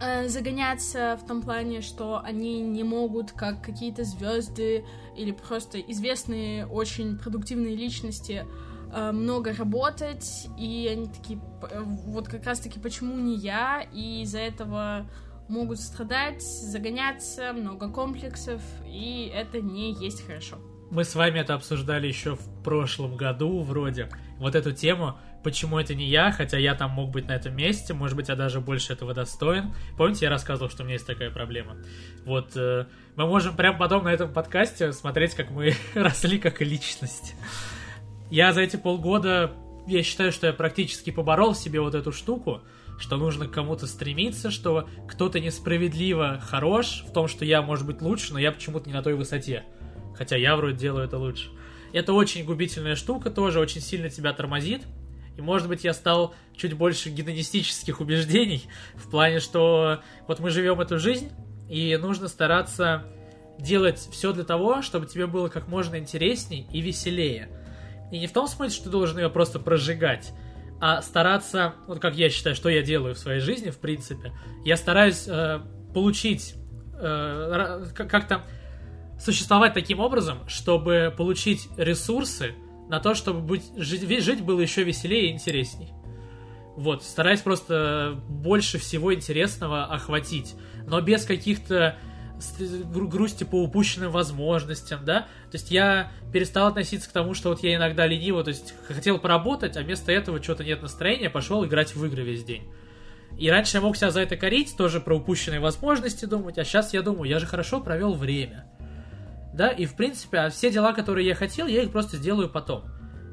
э, 0.00 0.28
загоняться 0.28 1.18
в 1.22 1.26
том 1.26 1.40
плане, 1.40 1.82
что 1.82 2.20
они 2.22 2.60
не 2.62 2.82
могут, 2.82 3.32
как 3.32 3.62
какие-то 3.62 4.04
звезды 4.04 4.84
или 5.16 5.30
просто 5.30 5.80
известные 5.80 6.66
очень 6.66 7.16
продуктивные 7.16 7.76
личности, 7.76 8.44
э, 8.92 9.12
много 9.12 9.54
работать, 9.54 10.48
и 10.58 10.88
они 10.90 11.06
такие, 11.06 11.40
вот 12.06 12.26
как 12.26 12.44
раз-таки, 12.44 12.80
почему 12.80 13.14
не 13.16 13.36
я, 13.36 13.86
и 13.92 14.22
из-за 14.22 14.40
этого 14.40 15.06
могут 15.48 15.80
страдать, 15.80 16.42
загоняться, 16.42 17.52
много 17.52 17.90
комплексов, 17.90 18.62
и 18.86 19.30
это 19.34 19.60
не 19.60 19.92
есть 19.92 20.26
хорошо. 20.26 20.58
Мы 20.90 21.04
с 21.04 21.14
вами 21.14 21.40
это 21.40 21.54
обсуждали 21.54 22.06
еще 22.06 22.36
в 22.36 22.62
прошлом 22.62 23.16
году, 23.16 23.60
вроде, 23.62 24.08
вот 24.38 24.54
эту 24.54 24.72
тему, 24.72 25.18
почему 25.42 25.78
это 25.78 25.94
не 25.94 26.06
я, 26.06 26.30
хотя 26.30 26.58
я 26.58 26.74
там 26.74 26.90
мог 26.90 27.10
быть 27.10 27.26
на 27.26 27.32
этом 27.32 27.56
месте, 27.56 27.94
может 27.94 28.16
быть, 28.16 28.28
я 28.28 28.36
даже 28.36 28.60
больше 28.60 28.92
этого 28.92 29.12
достоин. 29.12 29.74
Помните, 29.96 30.26
я 30.26 30.30
рассказывал, 30.30 30.70
что 30.70 30.82
у 30.82 30.86
меня 30.86 30.94
есть 30.94 31.06
такая 31.06 31.30
проблема. 31.30 31.76
Вот, 32.24 32.56
э, 32.56 32.86
мы 33.16 33.26
можем 33.26 33.56
прямо 33.56 33.78
потом 33.78 34.04
на 34.04 34.12
этом 34.12 34.32
подкасте 34.32 34.92
смотреть, 34.92 35.34
как 35.34 35.50
мы 35.50 35.74
росли 35.94 36.38
как 36.38 36.60
личность. 36.60 37.34
Я 38.30 38.52
за 38.52 38.62
эти 38.62 38.76
полгода, 38.76 39.52
я 39.86 40.02
считаю, 40.02 40.32
что 40.32 40.46
я 40.46 40.52
практически 40.52 41.10
поборол 41.10 41.52
в 41.52 41.58
себе 41.58 41.80
вот 41.80 41.94
эту 41.94 42.12
штуку, 42.12 42.62
что 42.98 43.16
нужно 43.16 43.46
к 43.46 43.52
кому-то 43.52 43.86
стремиться, 43.86 44.50
что 44.50 44.88
кто-то 45.08 45.40
несправедливо 45.40 46.40
хорош 46.44 47.04
в 47.08 47.12
том, 47.12 47.28
что 47.28 47.44
я, 47.44 47.62
может 47.62 47.86
быть, 47.86 48.00
лучше, 48.00 48.32
но 48.32 48.38
я 48.38 48.52
почему-то 48.52 48.88
не 48.88 48.94
на 48.94 49.02
той 49.02 49.14
высоте. 49.14 49.64
Хотя 50.16 50.36
я 50.36 50.56
вроде 50.56 50.76
делаю 50.76 51.04
это 51.04 51.18
лучше. 51.18 51.50
Это 51.92 52.12
очень 52.12 52.44
губительная 52.44 52.96
штука, 52.96 53.30
тоже 53.30 53.60
очень 53.60 53.80
сильно 53.80 54.10
тебя 54.10 54.32
тормозит. 54.32 54.82
И, 55.36 55.40
может 55.40 55.68
быть, 55.68 55.84
я 55.84 55.94
стал 55.94 56.34
чуть 56.56 56.74
больше 56.74 57.10
гедонистических 57.10 58.00
убеждений 58.00 58.64
в 58.94 59.10
плане, 59.10 59.40
что 59.40 60.00
вот 60.28 60.40
мы 60.40 60.50
живем 60.50 60.80
эту 60.80 60.98
жизнь, 60.98 61.30
и 61.68 61.96
нужно 61.96 62.28
стараться 62.28 63.04
делать 63.58 63.98
все 63.98 64.32
для 64.32 64.44
того, 64.44 64.82
чтобы 64.82 65.06
тебе 65.06 65.26
было 65.26 65.48
как 65.48 65.68
можно 65.68 65.98
интересней 65.98 66.66
и 66.72 66.80
веселее. 66.80 67.48
И 68.10 68.18
не 68.18 68.26
в 68.26 68.32
том 68.32 68.46
смысле, 68.46 68.74
что 68.74 68.84
ты 68.84 68.90
должен 68.90 69.18
ее 69.18 69.30
просто 69.30 69.58
прожигать, 69.58 70.32
а 70.86 71.00
стараться, 71.00 71.76
вот 71.86 71.98
как 71.98 72.14
я 72.14 72.28
считаю, 72.28 72.54
что 72.54 72.68
я 72.68 72.82
делаю 72.82 73.14
в 73.14 73.18
своей 73.18 73.40
жизни, 73.40 73.70
в 73.70 73.78
принципе, 73.78 74.34
я 74.66 74.76
стараюсь 74.76 75.24
э, 75.26 75.60
получить 75.94 76.56
э, 77.00 77.86
как-то 77.94 78.42
существовать 79.18 79.72
таким 79.72 80.00
образом, 80.00 80.46
чтобы 80.46 81.10
получить 81.16 81.70
ресурсы 81.78 82.54
на 82.90 83.00
то, 83.00 83.14
чтобы 83.14 83.40
быть, 83.40 83.64
жить, 83.78 84.02
жить 84.22 84.42
было 84.42 84.60
еще 84.60 84.84
веселее 84.84 85.30
и 85.30 85.32
интересней. 85.32 85.88
Вот, 86.76 87.02
стараюсь 87.02 87.40
просто 87.40 88.20
больше 88.28 88.76
всего 88.76 89.14
интересного 89.14 89.86
охватить, 89.86 90.54
но 90.86 91.00
без 91.00 91.24
каких-то 91.24 91.96
грусти 92.92 93.44
по 93.44 93.62
упущенным 93.62 94.10
возможностям, 94.10 95.04
да, 95.04 95.20
то 95.50 95.54
есть 95.54 95.70
я 95.70 96.10
перестал 96.32 96.68
относиться 96.68 97.08
к 97.08 97.12
тому, 97.12 97.34
что 97.34 97.50
вот 97.50 97.62
я 97.62 97.74
иногда 97.74 98.06
лениво, 98.06 98.42
то 98.42 98.48
есть 98.48 98.74
хотел 98.88 99.18
поработать, 99.18 99.76
а 99.76 99.82
вместо 99.82 100.12
этого 100.12 100.42
что-то 100.42 100.64
нет 100.64 100.82
настроения, 100.82 101.30
пошел 101.30 101.64
играть 101.64 101.94
в 101.94 102.04
игры 102.04 102.22
весь 102.22 102.44
день. 102.44 102.64
И 103.38 103.50
раньше 103.50 103.78
я 103.78 103.80
мог 103.80 103.96
себя 103.96 104.10
за 104.10 104.20
это 104.20 104.36
корить, 104.36 104.76
тоже 104.76 105.00
про 105.00 105.16
упущенные 105.16 105.60
возможности 105.60 106.24
думать, 106.24 106.58
а 106.58 106.64
сейчас 106.64 106.92
я 106.92 107.02
думаю, 107.02 107.28
я 107.28 107.38
же 107.38 107.46
хорошо 107.46 107.80
провел 107.80 108.14
время 108.14 108.66
да, 109.54 109.68
и 109.68 109.86
в 109.86 109.94
принципе, 109.94 110.38
а 110.38 110.50
все 110.50 110.70
дела, 110.70 110.92
которые 110.92 111.26
я 111.26 111.34
хотел, 111.34 111.66
я 111.66 111.82
их 111.82 111.92
просто 111.92 112.16
сделаю 112.16 112.48
потом. 112.48 112.84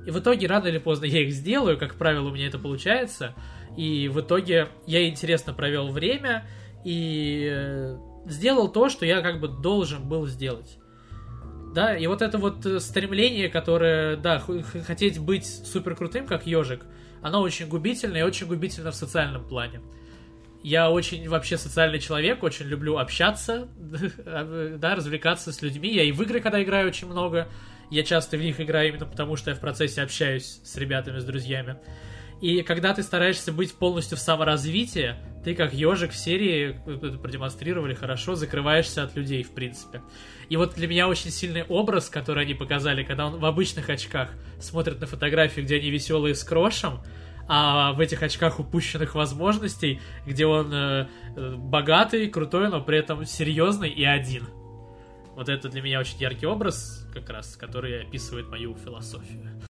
И 0.05 0.11
в 0.11 0.19
итоге, 0.19 0.47
рано 0.47 0.67
или 0.67 0.77
поздно, 0.77 1.05
я 1.05 1.21
их 1.21 1.33
сделаю, 1.33 1.77
как 1.77 1.95
правило, 1.95 2.29
у 2.29 2.33
меня 2.33 2.47
это 2.47 2.59
получается, 2.59 3.33
и 3.75 4.07
в 4.07 4.21
итоге 4.21 4.67
я 4.85 5.07
интересно 5.07 5.53
провел 5.53 5.89
время 5.89 6.45
и 6.85 7.49
э, 7.51 7.97
сделал 8.25 8.69
то, 8.69 8.89
что 8.89 9.05
я 9.05 9.21
как 9.21 9.39
бы 9.39 9.47
должен 9.47 10.07
был 10.07 10.27
сделать. 10.27 10.77
Да, 11.73 11.95
и 11.95 12.05
вот 12.07 12.21
это 12.21 12.37
вот 12.37 12.65
э, 12.65 12.79
стремление, 12.81 13.47
которое, 13.47 14.17
да, 14.17 14.39
хотеть 14.85 15.19
быть 15.19 15.45
супер 15.45 15.95
крутым, 15.95 16.27
как 16.27 16.45
ежик, 16.45 16.85
оно 17.21 17.41
очень 17.41 17.67
губительно 17.67 18.17
и 18.17 18.21
очень 18.23 18.47
губительно 18.47 18.91
в 18.91 18.95
социальном 18.95 19.47
плане. 19.47 19.81
Я 20.63 20.91
очень 20.91 21.27
вообще 21.27 21.57
социальный 21.57 21.99
человек, 21.99 22.43
очень 22.43 22.65
люблю 22.65 22.97
общаться, 22.97 23.69
да, 24.77 24.95
развлекаться 24.95 25.51
с 25.53 25.61
людьми. 25.61 25.93
Я 25.93 26.03
и 26.03 26.11
в 26.11 26.21
игры, 26.21 26.41
когда 26.41 26.61
играю, 26.61 26.87
очень 26.87 27.07
много. 27.07 27.47
Я 27.89 28.03
часто 28.03 28.37
в 28.37 28.41
них 28.41 28.59
играю 28.59 28.89
именно 28.89 29.05
потому, 29.05 29.35
что 29.37 29.51
я 29.51 29.55
в 29.55 29.59
процессе 29.59 30.01
общаюсь 30.01 30.59
с 30.63 30.75
ребятами, 30.77 31.19
с 31.19 31.25
друзьями. 31.25 31.77
И 32.41 32.63
когда 32.63 32.93
ты 32.93 33.03
стараешься 33.03 33.53
быть 33.53 33.73
полностью 33.75 34.17
в 34.17 34.21
саморазвитии, 34.21 35.15
ты 35.43 35.53
как 35.53 35.73
ежик 35.73 36.11
в 36.11 36.15
серии, 36.15 36.79
это 36.87 37.17
продемонстрировали 37.19 37.93
хорошо, 37.93 38.33
закрываешься 38.33 39.03
от 39.03 39.15
людей, 39.15 39.43
в 39.43 39.51
принципе. 39.51 40.01
И 40.49 40.57
вот 40.57 40.73
для 40.73 40.87
меня 40.87 41.07
очень 41.07 41.29
сильный 41.29 41.63
образ, 41.63 42.09
который 42.09 42.43
они 42.43 42.55
показали, 42.55 43.03
когда 43.03 43.27
он 43.27 43.39
в 43.39 43.45
обычных 43.45 43.89
очках 43.89 44.31
смотрит 44.59 44.99
на 44.99 45.07
фотографии, 45.07 45.61
где 45.61 45.75
они 45.75 45.91
веселые 45.91 46.33
с 46.33 46.43
крошем, 46.43 47.01
а 47.47 47.93
в 47.93 47.99
этих 47.99 48.23
очках 48.23 48.59
упущенных 48.59 49.13
возможностей, 49.13 50.01
где 50.25 50.45
он 50.45 50.73
э, 50.73 51.07
богатый, 51.57 52.27
крутой, 52.27 52.69
но 52.69 52.81
при 52.81 52.97
этом 52.97 53.23
серьезный 53.25 53.89
и 53.89 54.03
один. 54.03 54.45
Вот 55.35 55.47
это 55.47 55.69
для 55.69 55.81
меня 55.81 55.99
очень 55.99 56.17
яркий 56.17 56.47
образ, 56.47 57.07
как 57.13 57.29
раз, 57.29 57.55
который 57.55 58.01
описывает 58.01 58.47
мою 58.49 58.75
философию. 58.75 59.61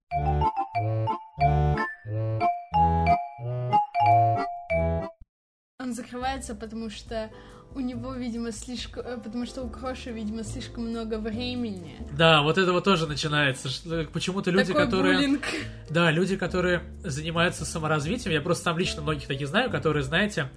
Он 5.91 5.95
закрывается, 5.95 6.55
потому 6.55 6.89
что 6.89 7.29
у 7.75 7.81
него, 7.81 8.13
видимо, 8.13 8.53
слишком... 8.53 9.05
Э, 9.05 9.17
потому 9.17 9.45
что 9.45 9.61
у 9.61 9.69
Кроши, 9.69 10.11
видимо, 10.11 10.45
слишком 10.45 10.87
много 10.87 11.17
времени. 11.17 11.97
Да, 12.17 12.43
вот 12.43 12.57
это 12.57 12.71
вот 12.71 12.85
тоже 12.85 13.07
начинается. 13.07 13.67
Э, 13.91 14.05
почему-то 14.05 14.51
люди, 14.51 14.67
Такой 14.67 14.85
которые... 14.85 15.15
Буллинг. 15.15 15.43
Да, 15.89 16.09
люди, 16.09 16.37
которые 16.37 16.81
занимаются 17.03 17.65
саморазвитием, 17.65 18.31
я 18.31 18.39
просто 18.39 18.63
сам 18.63 18.77
лично 18.77 19.01
многих 19.01 19.27
таких 19.27 19.49
знаю, 19.49 19.69
которые, 19.69 20.03
знаете, 20.03 20.49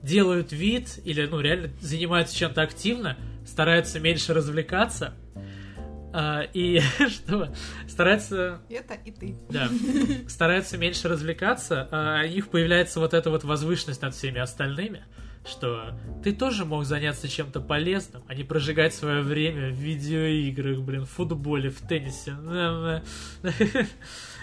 делают 0.00 0.52
вид 0.52 0.98
или, 1.04 1.26
ну, 1.26 1.40
реально 1.40 1.68
занимаются 1.82 2.34
чем-то 2.34 2.62
активно, 2.62 3.18
стараются 3.46 4.00
меньше 4.00 4.32
развлекаться, 4.32 5.12
а, 6.12 6.42
и 6.54 6.80
что 7.08 7.52
стараются... 7.86 8.60
Это 8.68 8.94
и 8.94 9.10
ты. 9.10 9.36
Да. 9.50 9.68
Стараются 10.28 10.78
меньше 10.78 11.08
развлекаться, 11.08 11.88
а 11.90 12.22
у 12.24 12.28
них 12.28 12.48
появляется 12.48 13.00
вот 13.00 13.14
эта 13.14 13.30
вот 13.30 13.44
возвышенность 13.44 14.02
над 14.02 14.14
всеми 14.14 14.38
остальными 14.38 15.04
что 15.46 15.98
ты 16.22 16.34
тоже 16.34 16.64
мог 16.64 16.84
заняться 16.84 17.26
чем-то 17.26 17.60
полезным, 17.60 18.22
а 18.28 18.34
не 18.34 18.44
прожигать 18.44 18.94
свое 18.94 19.22
время 19.22 19.70
в 19.70 19.74
видеоиграх, 19.74 20.80
блин, 20.80 21.06
в 21.06 21.10
футболе, 21.10 21.70
в 21.70 21.80
теннисе. 21.80 22.36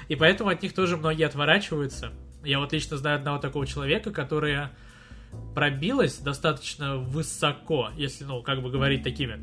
И 0.07 0.15
поэтому 0.15 0.49
от 0.49 0.61
них 0.63 0.73
тоже 0.73 0.97
многие 0.97 1.25
отворачиваются. 1.25 2.11
Я 2.43 2.59
вот 2.59 2.73
лично 2.73 2.97
знаю 2.97 3.17
одного 3.17 3.39
такого 3.39 3.65
человека, 3.65 4.11
которая 4.11 4.71
пробилась 5.53 6.17
достаточно 6.17 6.97
высоко, 6.97 7.91
если, 7.95 8.23
ну, 8.23 8.41
как 8.41 8.61
бы 8.61 8.69
говорить 8.69 9.03
такими, 9.03 9.39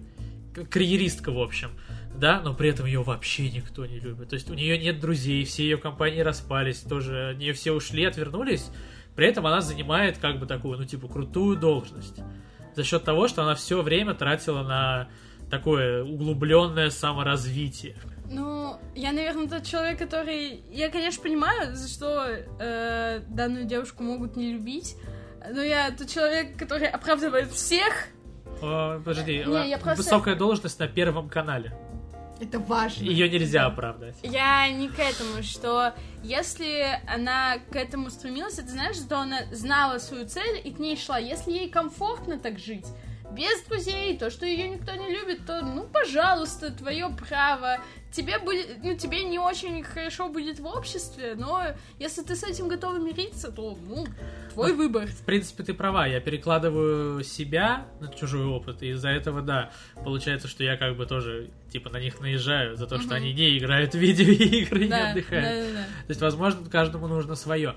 карьеристка, 0.70 1.32
в 1.32 1.40
общем, 1.40 1.70
да, 2.16 2.40
но 2.40 2.54
при 2.54 2.70
этом 2.70 2.86
ее 2.86 3.02
вообще 3.02 3.50
никто 3.50 3.86
не 3.86 3.98
любит. 3.98 4.30
То 4.30 4.34
есть 4.34 4.50
у 4.50 4.54
нее 4.54 4.78
нет 4.78 5.00
друзей, 5.00 5.44
все 5.44 5.64
ее 5.64 5.78
компании 5.78 6.20
распались, 6.20 6.80
тоже 6.80 7.30
от 7.30 7.38
нее 7.38 7.52
все 7.52 7.72
ушли, 7.72 8.04
отвернулись, 8.04 8.70
при 9.16 9.26
этом 9.26 9.46
она 9.46 9.60
занимает 9.60 10.18
как 10.18 10.38
бы 10.38 10.46
такую, 10.46 10.78
ну, 10.78 10.84
типа, 10.84 11.08
крутую 11.08 11.56
должность. 11.56 12.20
За 12.74 12.84
счет 12.84 13.04
того, 13.04 13.28
что 13.28 13.42
она 13.42 13.54
все 13.54 13.82
время 13.82 14.14
тратила 14.14 14.62
на 14.62 15.08
такое 15.50 16.02
углубленное 16.02 16.88
саморазвитие. 16.90 17.96
Ну, 18.30 18.78
я, 18.94 19.12
наверное, 19.12 19.46
тот 19.46 19.64
человек, 19.64 19.98
который... 19.98 20.64
Я, 20.70 20.88
конечно, 20.90 21.22
понимаю, 21.22 21.76
за 21.76 21.88
что 21.88 22.26
э, 22.26 23.20
данную 23.28 23.66
девушку 23.66 24.02
могут 24.02 24.36
не 24.36 24.54
любить, 24.54 24.96
но 25.50 25.60
я 25.60 25.90
тот 25.90 26.08
человек, 26.08 26.56
который 26.56 26.88
оправдывает 26.88 27.50
всех. 27.50 27.92
О, 28.62 28.98
подожди, 29.00 29.44
не, 29.46 29.68
я 29.70 29.76
просто... 29.76 30.02
высокая 30.02 30.36
должность 30.36 30.78
на 30.78 30.88
Первом 30.88 31.28
канале. 31.28 31.76
Это 32.42 32.58
важно. 32.58 33.04
Ее 33.04 33.28
нельзя 33.28 33.66
оправдать. 33.66 34.16
Я 34.24 34.68
не 34.68 34.88
к 34.88 34.98
этому, 34.98 35.44
что 35.44 35.94
если 36.24 37.00
она 37.06 37.58
к 37.70 37.76
этому 37.76 38.10
стремилась, 38.10 38.58
это 38.58 38.68
знаешь, 38.68 38.96
что 38.96 39.20
она 39.20 39.42
знала 39.52 39.98
свою 39.98 40.26
цель 40.26 40.60
и 40.64 40.72
к 40.72 40.80
ней 40.80 40.96
шла. 40.96 41.18
Если 41.18 41.52
ей 41.52 41.68
комфортно 41.70 42.40
так 42.40 42.58
жить, 42.58 42.86
без 43.34 43.62
друзей, 43.62 44.16
то, 44.18 44.30
что 44.30 44.46
ее 44.46 44.68
никто 44.68 44.94
не 44.94 45.10
любит, 45.10 45.46
то, 45.46 45.62
ну, 45.62 45.86
пожалуйста, 45.86 46.70
твое 46.72 47.08
право. 47.28 47.78
Тебе 48.10 48.38
будет, 48.38 48.82
ну, 48.82 48.94
тебе 48.94 49.24
не 49.24 49.38
очень 49.38 49.82
хорошо 49.82 50.28
будет 50.28 50.60
в 50.60 50.66
обществе, 50.66 51.34
но 51.34 51.68
если 51.98 52.22
ты 52.22 52.36
с 52.36 52.44
этим 52.44 52.68
готова 52.68 52.98
мириться, 52.98 53.50
то, 53.50 53.78
ну, 53.86 54.06
твой 54.52 54.72
ну, 54.72 54.76
выбор. 54.76 55.06
В 55.06 55.24
принципе, 55.24 55.62
ты 55.62 55.72
права. 55.72 56.06
Я 56.06 56.20
перекладываю 56.20 57.24
себя 57.24 57.86
на 58.00 58.08
чужой 58.08 58.44
опыт, 58.44 58.82
и 58.82 58.90
из-за 58.90 59.08
этого, 59.08 59.40
да, 59.40 59.70
получается, 60.04 60.46
что 60.46 60.62
я 60.62 60.76
как 60.76 60.96
бы 60.96 61.06
тоже, 61.06 61.50
типа, 61.70 61.88
на 61.88 62.00
них 62.00 62.20
наезжаю 62.20 62.76
за 62.76 62.86
то, 62.86 63.00
что 63.00 63.14
они 63.14 63.32
не 63.32 63.56
играют 63.56 63.94
в 63.94 63.98
видеоигры 63.98 64.84
и 64.84 64.88
да, 64.88 64.98
не 64.98 65.10
отдыхают. 65.12 65.44
Да, 65.44 65.72
да, 65.72 65.72
да. 65.72 65.84
То 65.84 66.10
есть, 66.10 66.20
возможно, 66.20 66.68
каждому 66.68 67.08
нужно 67.08 67.34
свое. 67.34 67.76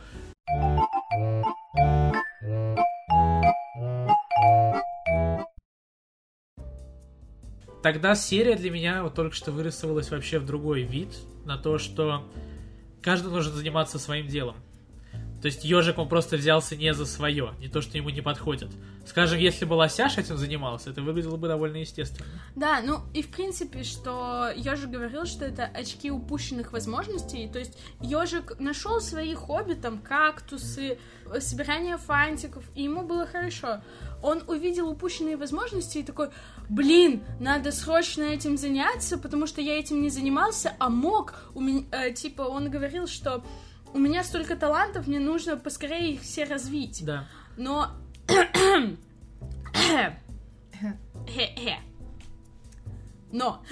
Тогда 7.85 8.15
серия 8.15 8.55
для 8.55 8.71
меня 8.71 9.03
вот 9.03 9.13
только 9.13 9.35
что 9.35 9.51
вырисовалась 9.51 10.09
вообще 10.09 10.39
в 10.39 10.45
другой 10.47 10.81
вид, 10.81 11.09
на 11.45 11.55
то, 11.55 11.77
что 11.77 12.27
каждый 13.03 13.29
должен 13.29 13.53
заниматься 13.53 13.99
своим 13.99 14.25
делом. 14.25 14.55
То 15.45 15.49
есть 15.49 15.63
ежик 15.63 15.99
он 15.99 16.09
просто 16.09 16.37
взялся 16.37 16.75
не 16.75 16.91
за 16.95 17.05
свое, 17.05 17.53
не 17.59 17.67
то, 17.67 17.79
что 17.79 17.99
ему 17.99 18.09
не 18.09 18.21
подходит. 18.21 18.69
Скажем, 19.05 19.37
если 19.37 19.65
бы 19.65 19.75
Лосяш 19.75 20.17
этим 20.17 20.37
занимался, 20.37 20.89
это 20.89 21.03
выглядело 21.03 21.37
бы 21.37 21.47
довольно 21.47 21.77
естественно. 21.77 22.27
Да, 22.55 22.81
ну 22.83 23.01
и 23.13 23.21
в 23.21 23.29
принципе, 23.29 23.83
что 23.83 24.49
ежик 24.55 24.89
говорил, 24.89 25.25
что 25.25 25.45
это 25.45 25.65
очки 25.65 26.09
упущенных 26.09 26.73
возможностей. 26.73 27.47
То 27.47 27.59
есть 27.59 27.77
ежик 28.01 28.59
нашел 28.59 28.99
свои 28.99 29.35
хобби, 29.35 29.75
там 29.75 29.99
кактусы, 29.99 30.97
собирание 31.37 31.97
фантиков, 31.97 32.63
и 32.73 32.81
ему 32.81 33.03
было 33.03 33.27
хорошо. 33.27 33.83
Он 34.23 34.41
увидел 34.47 34.89
упущенные 34.89 35.37
возможности 35.37 35.99
и 35.99 36.03
такой, 36.03 36.29
блин, 36.69 37.23
надо 37.39 37.71
срочно 37.71 38.23
этим 38.23 38.57
заняться, 38.57 39.19
потому 39.19 39.45
что 39.45 39.61
я 39.61 39.77
этим 39.77 40.01
не 40.01 40.09
занимался, 40.09 40.73
а 40.79 40.89
мог. 40.89 41.35
У 41.53 41.61
меня, 41.61 41.83
э, 41.91 42.13
типа, 42.13 42.41
он 42.41 42.71
говорил, 42.71 43.05
что 43.05 43.43
у 43.95 43.97
меня 43.97 44.23
столько 44.25 44.57
талантов, 44.57 45.07
мне 45.07 45.19
нужно 45.19 45.55
поскорее 45.55 46.15
их 46.15 46.21
все 46.21 46.43
развить. 46.43 47.03
Да. 47.05 47.27
Но... 47.55 47.91
Но 53.31 53.63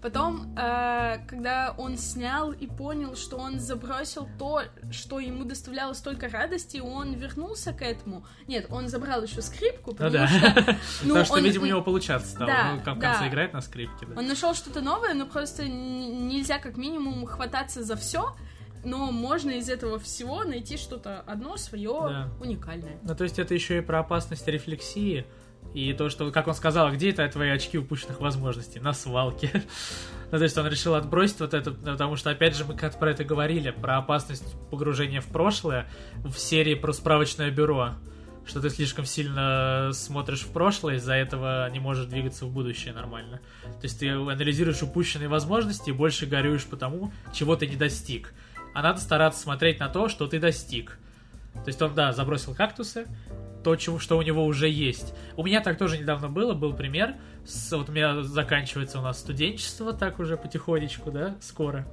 Потом, 0.00 0.54
э, 0.56 1.18
когда 1.28 1.74
он 1.76 1.98
снял 1.98 2.52
и 2.52 2.66
понял, 2.66 3.16
что 3.16 3.36
он 3.36 3.60
забросил 3.60 4.26
то, 4.38 4.62
что 4.90 5.20
ему 5.20 5.44
доставляло 5.44 5.92
столько 5.92 6.28
радости, 6.28 6.78
он 6.78 7.12
вернулся 7.12 7.74
к 7.74 7.82
этому. 7.82 8.24
Нет, 8.46 8.66
он 8.70 8.88
забрал 8.88 9.22
еще 9.22 9.42
скрипку, 9.42 9.92
потому 9.92 10.10
ну, 10.10 10.18
да. 10.18 10.26
что... 10.28 10.76
Ну, 11.02 11.08
потому 11.08 11.24
что, 11.24 11.34
он... 11.34 11.44
видимо, 11.44 11.64
у 11.64 11.68
него 11.68 11.82
получаться 11.82 12.30
стало. 12.30 12.46
Да, 12.46 12.70
он 12.72 12.80
в 12.80 12.84
конце 12.84 13.20
да. 13.20 13.28
играет 13.28 13.52
на 13.52 13.60
скрипке. 13.60 14.06
Да. 14.06 14.18
Он 14.18 14.26
нашел 14.26 14.54
что-то 14.54 14.80
новое, 14.80 15.12
но 15.12 15.26
просто 15.26 15.68
нельзя 15.68 16.58
как 16.58 16.78
минимум 16.78 17.26
хвататься 17.26 17.82
за 17.82 17.96
все, 17.96 18.34
но 18.84 19.10
можно 19.12 19.50
из 19.50 19.68
этого 19.68 19.98
всего 19.98 20.44
найти 20.44 20.76
что-то 20.76 21.20
одно 21.20 21.56
свое 21.56 21.90
Да. 21.92 22.28
уникальное. 22.40 22.98
Ну, 23.02 23.14
то 23.14 23.24
есть 23.24 23.38
это 23.38 23.54
еще 23.54 23.78
и 23.78 23.80
про 23.80 24.00
опасность 24.00 24.46
рефлексии. 24.46 25.26
И 25.74 25.92
то, 25.92 26.08
что, 26.08 26.30
как 26.32 26.48
он 26.48 26.54
сказал, 26.54 26.86
«А 26.86 26.90
где 26.90 27.10
это 27.10 27.28
твои 27.28 27.50
очки 27.50 27.78
упущенных 27.78 28.20
возможностей? 28.20 28.80
На 28.80 28.92
свалке. 28.92 29.50
ну, 30.32 30.38
то 30.38 30.42
есть 30.42 30.56
он 30.58 30.66
решил 30.66 30.94
отбросить 30.94 31.38
вот 31.40 31.54
это, 31.54 31.70
потому 31.70 32.16
что, 32.16 32.30
опять 32.30 32.56
же, 32.56 32.64
мы 32.64 32.74
как-то 32.76 32.98
про 32.98 33.10
это 33.10 33.24
говорили, 33.24 33.70
про 33.70 33.98
опасность 33.98 34.56
погружения 34.70 35.20
в 35.20 35.26
прошлое 35.26 35.86
в 36.24 36.34
серии 36.38 36.74
про 36.74 36.92
справочное 36.92 37.50
бюро. 37.50 37.92
Что 38.46 38.60
ты 38.60 38.70
слишком 38.70 39.04
сильно 39.04 39.90
смотришь 39.92 40.40
в 40.40 40.48
прошлое, 40.50 40.96
из-за 40.96 41.12
этого 41.12 41.68
не 41.70 41.78
можешь 41.78 42.06
двигаться 42.06 42.46
в 42.46 42.50
будущее 42.50 42.92
нормально. 42.94 43.40
То 43.64 43.84
есть 43.84 44.00
ты 44.00 44.08
анализируешь 44.08 44.82
упущенные 44.82 45.28
возможности 45.28 45.90
и 45.90 45.92
больше 45.92 46.26
горюешь 46.26 46.64
по 46.64 46.76
тому, 46.76 47.12
чего 47.32 47.54
ты 47.54 47.66
не 47.68 47.76
достиг. 47.76 48.32
А 48.74 48.82
надо 48.82 49.00
стараться 49.00 49.40
смотреть 49.40 49.80
на 49.80 49.88
то, 49.88 50.08
что 50.08 50.26
ты 50.26 50.38
достиг. 50.38 50.98
То 51.54 51.68
есть 51.68 51.82
он, 51.82 51.94
да, 51.94 52.12
забросил 52.12 52.54
кактусы, 52.54 53.06
то, 53.62 53.76
чего, 53.76 53.98
что 53.98 54.16
у 54.16 54.22
него 54.22 54.44
уже 54.44 54.68
есть. 54.68 55.14
У 55.36 55.44
меня 55.44 55.60
так 55.60 55.78
тоже 55.78 55.98
недавно 55.98 56.28
было, 56.28 56.54
был 56.54 56.72
пример. 56.72 57.16
С, 57.44 57.76
вот 57.76 57.88
у 57.88 57.92
меня 57.92 58.22
заканчивается 58.22 58.98
у 58.98 59.02
нас 59.02 59.18
студенчество, 59.18 59.92
так 59.92 60.18
уже 60.18 60.36
потихонечку, 60.36 61.10
да, 61.10 61.36
скоро. 61.40 61.86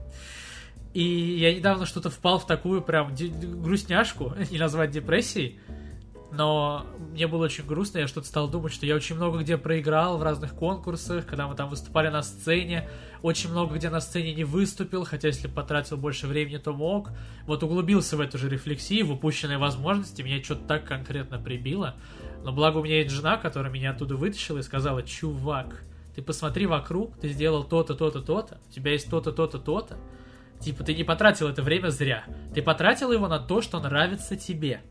И 0.93 1.03
я 1.03 1.53
недавно 1.53 1.85
что-то 1.85 2.09
впал 2.09 2.39
в 2.39 2.47
такую 2.47 2.81
прям 2.81 3.13
грустняшку, 3.13 4.33
не 4.51 4.57
назвать 4.57 4.91
депрессией, 4.91 5.59
но 6.31 6.85
мне 7.11 7.25
было 7.25 7.45
очень 7.45 7.65
грустно, 7.65 7.99
я 7.99 8.07
что-то 8.07 8.27
стал 8.27 8.49
думать, 8.49 8.73
что 8.73 8.85
я 8.85 8.95
очень 8.95 9.15
много 9.15 9.39
где 9.39 9.57
проиграл 9.57 10.17
в 10.17 10.23
разных 10.23 10.53
конкурсах, 10.53 11.25
когда 11.25 11.47
мы 11.47 11.55
там 11.55 11.69
выступали 11.69 12.09
на 12.09 12.21
сцене, 12.21 12.89
очень 13.21 13.49
много 13.49 13.75
где 13.75 13.89
на 13.89 14.01
сцене 14.01 14.33
не 14.33 14.43
выступил, 14.43 15.05
хотя 15.05 15.29
если 15.29 15.47
потратил 15.47 15.95
больше 15.95 16.27
времени, 16.27 16.57
то 16.57 16.73
мог. 16.73 17.11
Вот 17.45 17.63
углубился 17.63 18.17
в 18.17 18.21
эту 18.21 18.37
же 18.37 18.49
рефлексию, 18.49 19.05
в 19.05 19.13
упущенные 19.13 19.57
возможности, 19.57 20.21
меня 20.21 20.43
что-то 20.43 20.65
так 20.67 20.85
конкретно 20.85 21.39
прибило. 21.39 21.95
Но 22.43 22.51
благо 22.51 22.77
у 22.77 22.83
меня 22.83 22.99
есть 22.99 23.11
жена, 23.11 23.37
которая 23.37 23.71
меня 23.71 23.91
оттуда 23.91 24.15
вытащила 24.15 24.59
и 24.59 24.63
сказала, 24.63 25.03
чувак, 25.03 25.83
ты 26.13 26.21
посмотри 26.21 26.65
вокруг, 26.65 27.17
ты 27.19 27.29
сделал 27.29 27.63
то-то, 27.63 27.95
то-то, 27.95 28.21
то-то, 28.21 28.59
у 28.69 28.71
тебя 28.73 28.91
есть 28.91 29.09
то-то, 29.09 29.31
то-то, 29.31 29.59
то-то. 29.59 29.97
Типа, 30.59 30.83
ты 30.83 30.95
не 30.95 31.03
потратил 31.03 31.47
это 31.47 31.61
время 31.61 31.89
зря. 31.89 32.25
Ты 32.53 32.63
потратил 32.63 33.11
его 33.11 33.27
на 33.27 33.39
то, 33.39 33.61
что 33.61 33.79
нравится 33.79 34.35
тебе 34.35 34.81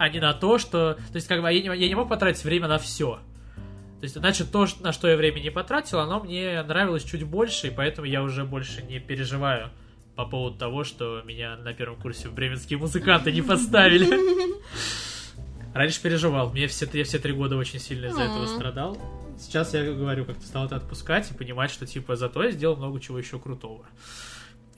а 0.00 0.08
не 0.08 0.18
на 0.18 0.32
то, 0.32 0.56
что... 0.56 0.94
То 0.94 1.16
есть, 1.16 1.28
как 1.28 1.42
бы, 1.42 1.52
я 1.52 1.60
не, 1.60 1.78
я 1.78 1.88
не 1.88 1.94
мог 1.94 2.08
потратить 2.08 2.42
время 2.42 2.68
на 2.68 2.78
все. 2.78 3.16
То 3.16 4.04
есть, 4.04 4.14
значит, 4.14 4.50
то, 4.50 4.66
на 4.80 4.94
что 4.94 5.08
я 5.08 5.16
время 5.18 5.40
не 5.40 5.50
потратил, 5.50 5.98
оно 5.98 6.20
мне 6.20 6.62
нравилось 6.62 7.04
чуть 7.04 7.22
больше, 7.24 7.66
и 7.66 7.70
поэтому 7.70 8.06
я 8.06 8.22
уже 8.22 8.46
больше 8.46 8.80
не 8.80 8.98
переживаю 8.98 9.68
по 10.16 10.24
поводу 10.24 10.56
того, 10.56 10.84
что 10.84 11.20
меня 11.26 11.54
на 11.58 11.74
первом 11.74 12.00
курсе 12.00 12.30
в 12.30 12.32
бременские 12.32 12.78
музыканты 12.78 13.30
не 13.30 13.42
поставили. 13.42 14.08
Раньше 15.74 16.00
переживал. 16.00 16.50
Мне 16.50 16.66
все, 16.66 16.88
я 16.94 17.04
все 17.04 17.18
три 17.18 17.34
года 17.34 17.58
очень 17.58 17.78
сильно 17.78 18.06
из-за 18.06 18.22
этого 18.22 18.46
страдал. 18.46 18.96
Сейчас 19.38 19.74
я 19.74 19.84
говорю, 19.84 20.24
как-то 20.24 20.46
стал 20.46 20.64
это 20.64 20.76
отпускать 20.76 21.30
и 21.30 21.34
понимать, 21.34 21.70
что, 21.70 21.84
типа, 21.86 22.16
зато 22.16 22.42
я 22.42 22.52
сделал 22.52 22.76
много 22.76 23.00
чего 23.00 23.18
еще 23.18 23.38
крутого. 23.38 23.84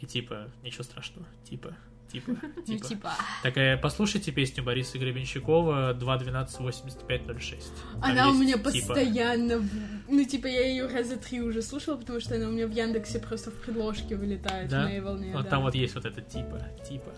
И, 0.00 0.06
типа, 0.06 0.48
ничего 0.64 0.82
страшного. 0.82 1.28
Типа, 1.48 1.76
типа, 2.12 2.32
Ну, 2.66 2.78
типа. 2.78 3.12
Такая, 3.42 3.76
послушайте 3.76 4.32
песню 4.32 4.62
Бориса 4.62 4.98
Гребенщикова 4.98 5.94
2.12.85.06. 5.94 7.62
Там 8.00 8.02
Она 8.02 8.30
у 8.30 8.34
меня 8.34 8.54
типа, 8.58 8.70
постоянно... 8.70 9.62
Ну, 10.08 10.24
типа, 10.24 10.46
я 10.46 10.66
ее 10.66 10.86
раза 10.86 11.16
три 11.16 11.40
уже 11.40 11.62
слушала, 11.62 11.96
потому 11.96 12.20
что 12.20 12.34
она 12.34 12.48
у 12.48 12.52
меня 12.52 12.66
в 12.66 12.72
Яндексе 12.72 13.18
просто 13.18 13.50
в 13.50 13.54
предложке 13.54 14.16
вылетает 14.16 14.70
в 14.70 14.76
моей 14.76 15.00
волне. 15.00 15.32
Вот 15.34 15.48
там 15.48 15.62
вот 15.62 15.74
есть 15.74 15.94
вот 15.94 16.04
это 16.04 16.20
типа, 16.20 16.60
типа. 16.88 17.12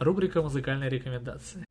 Рубрика 0.00 0.42
«Музыкальные 0.42 0.90
рекомендации». 0.90 1.64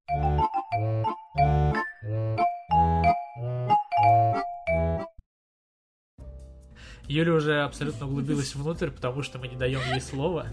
Юля 7.07 7.33
уже 7.33 7.61
абсолютно 7.61 8.07
углубилась 8.07 8.55
внутрь, 8.55 8.89
потому 8.89 9.23
что 9.23 9.37
мы 9.37 9.47
не 9.47 9.57
даем 9.57 9.81
ей 9.91 10.01
слова. 10.01 10.47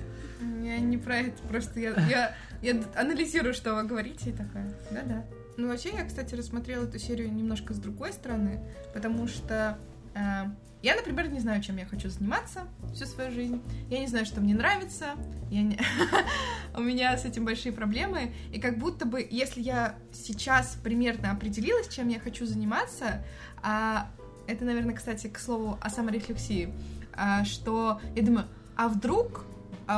Не 0.81 0.99
про 0.99 1.17
это, 1.17 1.43
просто 1.49 1.81
я, 1.81 1.91
я, 2.09 2.35
я 2.63 2.83
анализирую, 2.97 3.55
что 3.55 3.75
вы 3.75 3.85
говорите, 3.85 4.31
и 4.31 4.33
такая, 4.33 4.73
да-да. 4.91 5.25
Ну, 5.57 5.69
вообще, 5.69 5.91
я, 5.91 6.05
кстати, 6.05 6.35
рассмотрела 6.35 6.85
эту 6.85 6.99
серию 6.99 7.33
немножко 7.33 7.75
с 7.75 7.79
другой 7.79 8.13
стороны, 8.13 8.61
потому 8.95 9.29
что 9.29 9.79
э, 10.15 10.45
я, 10.83 10.97
например, 10.97 11.29
не 11.29 11.41
знаю, 11.41 11.63
чем 11.63 11.77
я 11.77 11.85
хочу 11.85 12.09
заниматься 12.09 12.63
всю 12.95 13.05
свою 13.05 13.31
жизнь. 13.31 13.61
Я 13.91 13.99
не 14.01 14.07
знаю, 14.07 14.25
что 14.25 14.41
мне 14.41 14.55
нравится. 14.55 15.11
Я 15.51 15.63
не... 15.63 15.79
У 16.77 16.81
меня 16.81 17.17
с 17.19 17.27
этим 17.27 17.45
большие 17.45 17.73
проблемы. 17.73 18.33
И 18.51 18.59
как 18.59 18.79
будто 18.79 19.05
бы, 19.05 19.27
если 19.31 19.61
я 19.61 19.97
сейчас 20.13 20.79
примерно 20.83 21.33
определилась, 21.33 21.89
чем 21.89 22.09
я 22.09 22.19
хочу 22.19 22.47
заниматься, 22.47 23.23
а 23.63 24.11
это, 24.47 24.65
наверное, 24.65 24.95
кстати, 24.95 25.27
к 25.27 25.39
слову 25.39 25.79
о 25.83 25.91
саморефлексии, 25.91 26.73
а, 27.13 27.45
что 27.45 28.01
я 28.17 28.23
думаю, 28.23 28.47
а 28.75 28.89
вдруг 28.89 29.45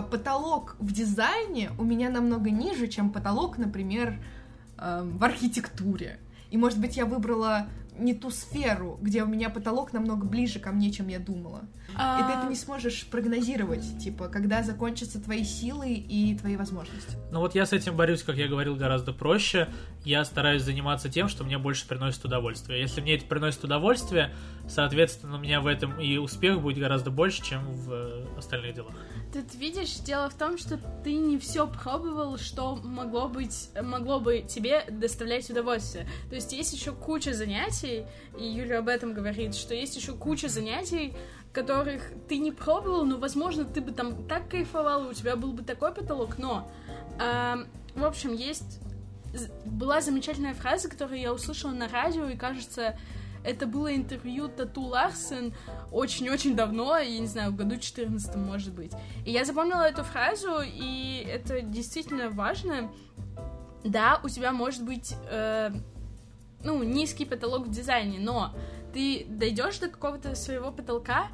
потолок 0.00 0.76
в 0.78 0.92
дизайне 0.92 1.70
у 1.76 1.85
меня 1.85 2.09
намного 2.09 2.50
ниже, 2.50 2.88
чем 2.88 3.11
потолок, 3.11 3.59
например, 3.59 4.18
э, 4.78 5.02
в 5.05 5.22
архитектуре. 5.22 6.18
И, 6.50 6.57
может 6.57 6.78
быть, 6.78 6.96
я 6.96 7.05
выбрала 7.05 7.66
не 7.98 8.14
ту 8.14 8.31
сферу, 8.31 8.98
где 9.02 9.22
у 9.22 9.26
меня 9.26 9.50
потолок 9.50 9.92
намного 9.92 10.24
ближе 10.26 10.59
ко 10.59 10.70
мне, 10.70 10.90
чем 10.90 11.09
я 11.09 11.18
думала. 11.18 11.61
И 11.90 12.22
ты 12.22 12.33
это 12.33 12.46
не 12.48 12.57
сможешь 12.57 13.07
прогнозировать, 13.07 13.98
типа, 13.98 14.28
когда 14.28 14.62
закончатся 14.62 15.20
твои 15.20 15.44
силы 15.44 15.92
и 15.92 16.35
твои 16.38 16.57
возможности. 16.57 17.16
Ну 17.31 17.40
вот 17.40 17.55
я 17.55 17.66
с 17.66 17.72
этим 17.72 17.96
борюсь, 17.96 18.22
как 18.22 18.37
я 18.37 18.48
говорил, 18.48 18.76
гораздо 18.76 19.12
проще. 19.12 19.68
Я 20.04 20.24
стараюсь 20.24 20.62
заниматься 20.62 21.08
тем, 21.08 21.28
что 21.28 21.44
мне 21.44 21.58
больше 21.58 21.86
приносит 21.86 22.24
удовольствие. 22.24 22.80
Если 22.80 23.00
мне 23.00 23.14
это 23.14 23.24
приносит 23.24 23.62
удовольствие, 23.62 24.34
соответственно, 24.68 25.36
у 25.36 25.38
меня 25.38 25.60
в 25.60 25.66
этом 25.66 26.00
и 26.00 26.16
успех 26.16 26.60
будет 26.60 26.78
гораздо 26.78 27.10
больше, 27.10 27.42
чем 27.42 27.64
в 27.72 27.92
э, 27.92 28.26
остальных 28.36 28.74
делах. 28.74 28.94
Тут 29.32 29.54
видишь, 29.54 29.94
дело 29.98 30.28
в 30.28 30.34
том, 30.34 30.58
что 30.58 30.78
ты 31.04 31.14
не 31.14 31.38
все 31.38 31.68
пробовал, 31.68 32.36
что 32.36 32.76
могло 32.76 33.28
быть, 33.28 33.70
могло 33.80 34.18
бы 34.18 34.40
тебе 34.40 34.84
доставлять 34.90 35.48
удовольствие. 35.50 36.08
То 36.28 36.34
есть 36.34 36.52
есть 36.52 36.72
еще 36.72 36.92
куча 36.92 37.32
занятий, 37.32 38.04
и 38.38 38.44
Юля 38.44 38.80
об 38.80 38.88
этом 38.88 39.14
говорит, 39.14 39.54
что 39.54 39.74
есть 39.74 39.96
еще 39.96 40.12
куча 40.14 40.48
занятий, 40.48 41.14
которых 41.52 42.02
ты 42.28 42.38
не 42.38 42.50
пробовал, 42.50 43.04
но, 43.04 43.18
возможно, 43.18 43.64
ты 43.64 43.80
бы 43.80 43.92
там 43.92 44.26
так 44.26 44.48
кайфовал, 44.48 45.08
у 45.08 45.12
тебя 45.12 45.36
был 45.36 45.52
бы 45.52 45.62
такой 45.62 45.92
потолок, 45.92 46.38
но, 46.38 46.70
эм, 47.20 47.68
в 47.94 48.04
общем, 48.04 48.32
есть 48.32 48.80
была 49.64 50.00
замечательная 50.00 50.54
фраза, 50.54 50.88
которую 50.88 51.20
я 51.20 51.32
услышала 51.32 51.72
на 51.72 51.88
радио, 51.88 52.28
и 52.28 52.36
кажется, 52.36 52.98
это 53.44 53.66
было 53.66 53.94
интервью 53.94 54.48
Тату 54.48 54.82
Ларсен 54.82 55.54
очень-очень 55.90 56.54
давно, 56.54 56.96
я 56.98 57.18
не 57.18 57.26
знаю, 57.26 57.52
в 57.52 57.56
году 57.56 57.76
14 57.76 58.36
может 58.36 58.72
быть. 58.72 58.92
И 59.24 59.32
я 59.32 59.44
запомнила 59.44 59.82
эту 59.82 60.04
фразу, 60.04 60.60
и 60.62 61.26
это 61.28 61.60
действительно 61.60 62.30
важно. 62.30 62.90
Да, 63.84 64.20
у 64.22 64.28
тебя 64.28 64.52
может 64.52 64.84
быть, 64.84 65.14
э, 65.28 65.70
ну, 66.62 66.82
низкий 66.84 67.24
потолок 67.24 67.66
в 67.66 67.70
дизайне, 67.70 68.20
но 68.20 68.54
ты 68.92 69.26
дойдешь 69.28 69.78
до 69.78 69.88
какого-то 69.88 70.36
своего 70.36 70.70
потолка, 70.70 71.26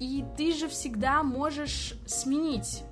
и 0.00 0.24
ты 0.36 0.52
же 0.52 0.68
всегда 0.68 1.22
можешь 1.22 1.94
сменить 2.06 2.82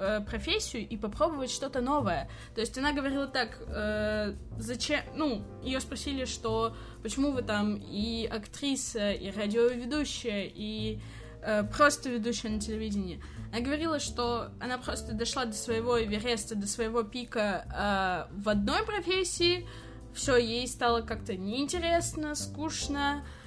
э, 0.00 0.20
профессию 0.22 0.88
и 0.88 0.96
попробовать 0.96 1.50
что-то 1.50 1.80
новое. 1.80 2.28
То 2.54 2.60
есть 2.60 2.76
она 2.78 2.92
говорила 2.92 3.26
так, 3.26 3.58
э, 3.66 4.34
зачем, 4.58 5.00
ну, 5.14 5.44
ее 5.62 5.80
спросили, 5.80 6.24
что 6.24 6.74
почему 7.02 7.32
вы 7.32 7.42
там 7.42 7.76
и 7.76 8.26
актриса, 8.26 9.12
и 9.12 9.30
радиоведущая, 9.30 10.50
и 10.52 11.00
э, 11.42 11.64
просто 11.64 12.08
ведущая 12.08 12.48
на 12.48 12.60
телевидении. 12.60 13.22
Она 13.52 13.60
говорила, 13.62 14.00
что 14.00 14.50
она 14.60 14.78
просто 14.78 15.12
дошла 15.12 15.44
до 15.44 15.54
своего 15.54 16.02
Эвереста, 16.02 16.54
до 16.54 16.66
своего 16.66 17.02
пика 17.02 18.26
э, 18.30 18.34
в 18.34 18.48
одной 18.48 18.84
профессии, 18.84 19.68
все, 20.14 20.36
ей 20.36 20.66
стало 20.66 21.02
как-то 21.02 21.36
неинтересно, 21.36 22.34
скучно, 22.34 23.24
э, 23.24 23.39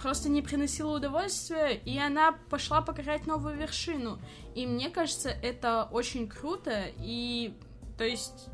просто 0.00 0.28
не 0.28 0.42
приносило 0.42 0.96
удовольствия, 0.96 1.74
и 1.74 1.98
она 1.98 2.32
пошла 2.50 2.80
покорять 2.80 3.26
новую 3.26 3.56
вершину. 3.56 4.18
И 4.54 4.66
мне 4.66 4.90
кажется, 4.90 5.30
это 5.30 5.84
очень 5.84 6.28
круто, 6.28 6.86
и 6.98 7.54
то 7.96 8.04
есть 8.04 8.48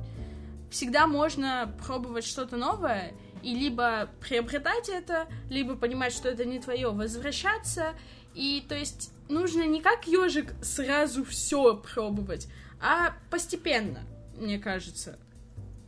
всегда 0.70 1.06
можно 1.06 1.74
пробовать 1.86 2.26
что-то 2.26 2.56
новое, 2.56 3.14
и 3.42 3.54
либо 3.54 4.10
приобретать 4.20 4.88
это, 4.88 5.28
либо 5.48 5.76
понимать, 5.76 6.12
что 6.12 6.28
это 6.28 6.44
не 6.44 6.58
твое, 6.58 6.90
возвращаться. 6.90 7.94
И 8.34 8.64
то 8.68 8.74
есть 8.74 9.12
нужно 9.28 9.66
не 9.66 9.80
как 9.80 10.06
ежик 10.06 10.52
сразу 10.62 11.24
все 11.24 11.76
пробовать, 11.76 12.48
а 12.82 13.14
постепенно, 13.30 14.00
мне 14.36 14.58
кажется. 14.58 15.18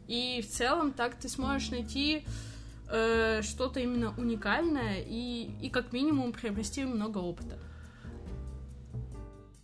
И 0.07 0.41
в 0.41 0.49
целом 0.49 0.93
так 0.93 1.17
ты 1.17 1.29
сможешь 1.29 1.71
найти 1.71 2.25
э, 2.90 3.42
что-то 3.42 3.81
именно 3.81 4.14
уникальное 4.16 5.03
и, 5.07 5.51
и 5.61 5.70
как 5.70 5.92
минимум 5.92 6.33
приобрести 6.33 6.85
много 6.85 7.18
опыта. 7.18 7.57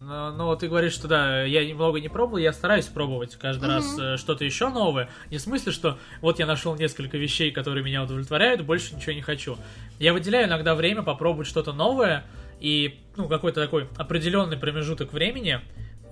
Но, 0.04 0.32
но 0.32 0.54
ты 0.56 0.68
говоришь, 0.68 0.92
что 0.92 1.08
да, 1.08 1.44
я 1.44 1.66
немного 1.66 1.98
не 1.98 2.08
пробовал, 2.08 2.36
я 2.36 2.52
стараюсь 2.52 2.86
пробовать 2.86 3.36
каждый 3.36 3.70
mm-hmm. 3.70 3.74
раз 3.74 3.98
э, 3.98 4.16
что-то 4.18 4.44
еще 4.44 4.68
новое. 4.68 5.08
Не 5.30 5.38
в 5.38 5.40
смысле, 5.40 5.72
что 5.72 5.98
вот 6.20 6.38
я 6.38 6.46
нашел 6.46 6.76
несколько 6.76 7.16
вещей, 7.16 7.50
которые 7.50 7.82
меня 7.82 8.02
удовлетворяют, 8.02 8.62
больше 8.62 8.94
ничего 8.94 9.12
не 9.12 9.22
хочу. 9.22 9.56
Я 9.98 10.12
выделяю 10.12 10.46
иногда 10.46 10.74
время 10.74 11.02
попробовать 11.02 11.46
что-то 11.46 11.72
новое 11.72 12.24
и 12.60 13.00
ну, 13.16 13.28
какой-то 13.28 13.62
такой 13.62 13.88
определенный 13.96 14.58
промежуток 14.58 15.12
времени, 15.12 15.60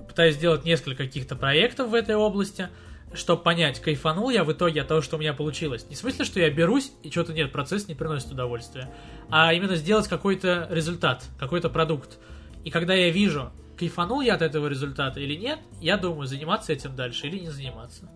пытаюсь 0.09 0.37
сделать 0.37 0.65
несколько 0.65 1.05
каких-то 1.05 1.37
проектов 1.37 1.91
в 1.91 1.95
этой 1.95 2.15
области, 2.15 2.69
чтобы 3.15 3.43
понять, 3.43 3.81
кайфанул 3.81 4.31
я 4.31 4.45
в 4.45 4.53
итоге 4.53 4.83
от 4.83 4.89
того, 4.89 5.03
что 5.03 5.17
у 5.17 5.21
меня 5.21 5.33
получилось. 5.35 5.87
Не 5.89 5.95
в 5.95 5.99
смысле, 5.99 6.25
что 6.25 6.41
я 6.41 6.51
берусь, 6.51 6.93
и 7.03 7.11
что-то 7.11 7.33
нет, 7.33 7.53
процесс 7.53 7.89
не 7.89 7.95
приносит 7.95 8.33
удовольствия, 8.33 8.93
а 9.31 9.53
именно 9.53 9.77
сделать 9.77 10.09
какой-то 10.09 10.69
результат, 10.71 11.25
какой-то 11.39 11.69
продукт. 11.69 12.19
И 12.65 12.71
когда 12.71 12.95
я 12.95 13.11
вижу, 13.11 13.53
кайфанул 13.79 14.21
я 14.21 14.35
от 14.35 14.43
этого 14.43 14.67
результата 14.67 15.21
или 15.21 15.35
нет, 15.35 15.59
я 15.81 15.97
думаю, 15.97 16.27
заниматься 16.27 16.73
этим 16.73 16.95
дальше 16.95 17.27
или 17.27 17.39
не 17.39 17.51
заниматься. 17.51 18.09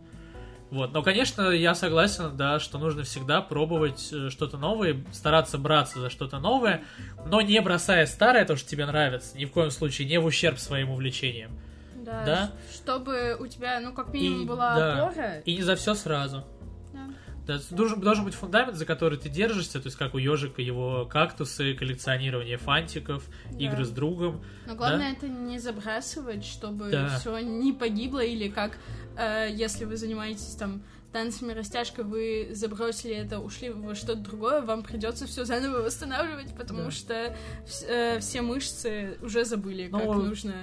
Вот. 0.71 0.93
Но, 0.93 1.03
конечно, 1.03 1.51
я 1.51 1.75
согласен, 1.75 2.37
да, 2.37 2.59
что 2.59 2.79
нужно 2.79 3.05
всегда 3.05 3.41
пробовать 3.41 4.09
э, 4.13 4.31
что-то 4.31 4.59
новое, 4.59 5.05
стараться 5.13 5.59
браться 5.59 6.01
за 6.01 6.11
что-то 6.11 6.39
новое, 6.41 6.83
но 7.25 7.41
не 7.41 7.61
бросая 7.61 8.07
старое, 8.07 8.45
то, 8.45 8.57
что 8.57 8.69
тебе 8.69 8.85
нравится, 8.85 9.39
ни 9.39 9.45
в 9.45 9.53
коем 9.53 9.71
случае 9.71 10.09
не 10.09 10.19
в 10.19 10.25
ущерб 10.25 10.59
своим 10.59 10.91
увлечениям. 10.91 11.53
Да, 12.07 12.25
да? 12.25 12.53
чтобы 12.73 13.37
у 13.39 13.49
тебя, 13.49 13.81
ну, 13.81 13.93
как 13.93 14.15
минимум, 14.15 14.43
и, 14.43 14.47
была 14.47 14.77
да. 14.77 15.07
опора. 15.07 15.39
И 15.41 15.57
не 15.57 15.63
за 15.63 15.75
все 15.75 15.95
сразу. 15.95 16.45
Да, 17.47 17.61
должен, 17.71 18.01
должен 18.01 18.25
быть 18.25 18.35
фундамент, 18.35 18.77
за 18.77 18.85
который 18.85 19.19
ты 19.19 19.29
держишься, 19.29 19.81
то 19.81 19.87
есть 19.87 19.97
как 19.97 20.15
у 20.15 20.19
ежика 20.19 20.61
его 20.61 21.07
кактусы, 21.07 21.75
коллекционирование 21.75 22.57
фантиков, 22.57 23.25
да. 23.53 23.59
игры 23.59 23.85
с 23.85 23.91
другом. 23.91 24.43
Но 24.67 24.75
главное 24.75 25.13
да? 25.13 25.17
это 25.17 25.29
не 25.29 25.61
забрасывать, 25.61 26.45
чтобы 26.45 26.91
да. 26.91 27.19
все 27.19 27.39
не 27.39 27.73
погибло, 27.73 28.19
или 28.19 28.49
как 28.49 28.79
э, 29.17 29.49
если 29.53 29.85
вы 29.85 29.97
занимаетесь 29.97 30.57
там 30.57 30.83
танцами 31.13 31.53
растяжкой, 31.53 32.05
вы 32.05 32.49
забросили 32.51 33.15
это, 33.15 33.39
ушли 33.39 33.71
во 33.71 33.95
что-то 33.95 34.17
другое, 34.17 34.61
вам 34.61 34.83
придется 34.83 35.27
все 35.29 35.45
заново 35.45 35.83
восстанавливать, 35.83 36.53
потому 36.57 36.87
да. 36.87 36.91
что 36.91 37.37
э, 37.89 38.19
все 38.19 38.43
мышцы 38.43 39.19
уже 39.23 39.45
забыли, 39.45 39.89
ну, 39.91 39.99
как 39.99 40.09
нужно 40.09 40.55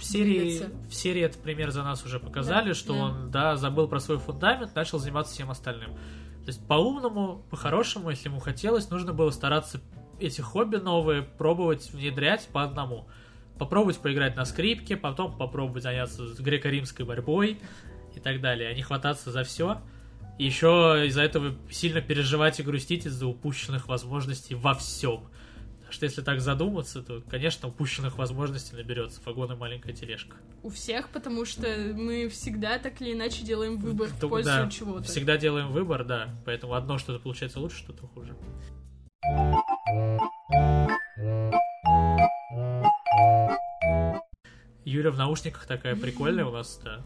в 0.00 0.04
серии, 0.04 0.62
в 0.88 0.94
серии 0.94 1.22
этот 1.22 1.42
пример 1.42 1.70
за 1.70 1.82
нас 1.82 2.04
уже 2.04 2.18
показали, 2.18 2.68
да, 2.68 2.74
что 2.74 2.94
да. 2.94 2.98
он, 3.00 3.30
да, 3.30 3.56
забыл 3.56 3.86
про 3.86 4.00
свой 4.00 4.18
фундамент, 4.18 4.74
начал 4.74 4.98
заниматься 4.98 5.34
всем 5.34 5.50
остальным. 5.50 5.90
То 5.90 6.46
есть 6.46 6.66
по-умному, 6.66 7.44
по-хорошему, 7.50 8.08
если 8.08 8.28
ему 8.30 8.40
хотелось, 8.40 8.88
нужно 8.88 9.12
было 9.12 9.30
стараться 9.30 9.80
эти 10.18 10.40
хобби 10.40 10.76
новые 10.76 11.22
пробовать 11.22 11.90
внедрять 11.92 12.48
по 12.48 12.62
одному. 12.62 13.06
Попробовать 13.58 13.98
поиграть 13.98 14.36
на 14.36 14.46
скрипке, 14.46 14.96
потом 14.96 15.36
попробовать 15.36 15.82
заняться 15.82 16.22
греко-римской 16.38 17.04
борьбой 17.04 17.60
и 18.14 18.20
так 18.20 18.40
далее, 18.40 18.70
а 18.70 18.74
не 18.74 18.82
хвататься 18.82 19.30
за 19.30 19.44
все. 19.44 19.82
И 20.38 20.46
еще 20.46 21.04
из-за 21.08 21.20
этого 21.20 21.54
сильно 21.70 22.00
переживать 22.00 22.58
и 22.58 22.62
грустить 22.62 23.04
из-за 23.04 23.26
упущенных 23.26 23.86
возможностей 23.86 24.54
во 24.54 24.72
всем 24.74 25.24
что 25.90 26.04
если 26.04 26.22
так 26.22 26.40
задуматься, 26.40 27.02
то, 27.02 27.22
конечно, 27.28 27.68
упущенных 27.68 28.18
возможностей 28.18 28.76
наберется 28.76 29.20
вагон 29.24 29.52
и 29.52 29.56
маленькая 29.56 29.92
тележка. 29.92 30.36
У 30.62 30.70
всех, 30.70 31.08
потому 31.10 31.44
что 31.44 31.66
мы 31.94 32.28
всегда 32.28 32.78
так 32.78 33.00
или 33.00 33.12
иначе 33.12 33.44
делаем 33.44 33.76
выбор 33.76 34.08
в 34.08 34.20
пользу 34.20 34.50
да, 34.50 34.68
чего-то. 34.70 35.04
Всегда 35.04 35.36
делаем 35.36 35.72
выбор, 35.72 36.04
да. 36.04 36.30
Поэтому 36.44 36.74
одно 36.74 36.98
что-то 36.98 37.18
получается 37.18 37.60
лучше, 37.60 37.78
что-то 37.78 38.06
хуже. 38.08 38.36
Юля 44.84 45.10
в 45.10 45.18
наушниках 45.18 45.66
такая 45.66 45.94
прикольная 45.94 46.44
у 46.44 46.50
нас, 46.50 46.80
да. 46.82 47.00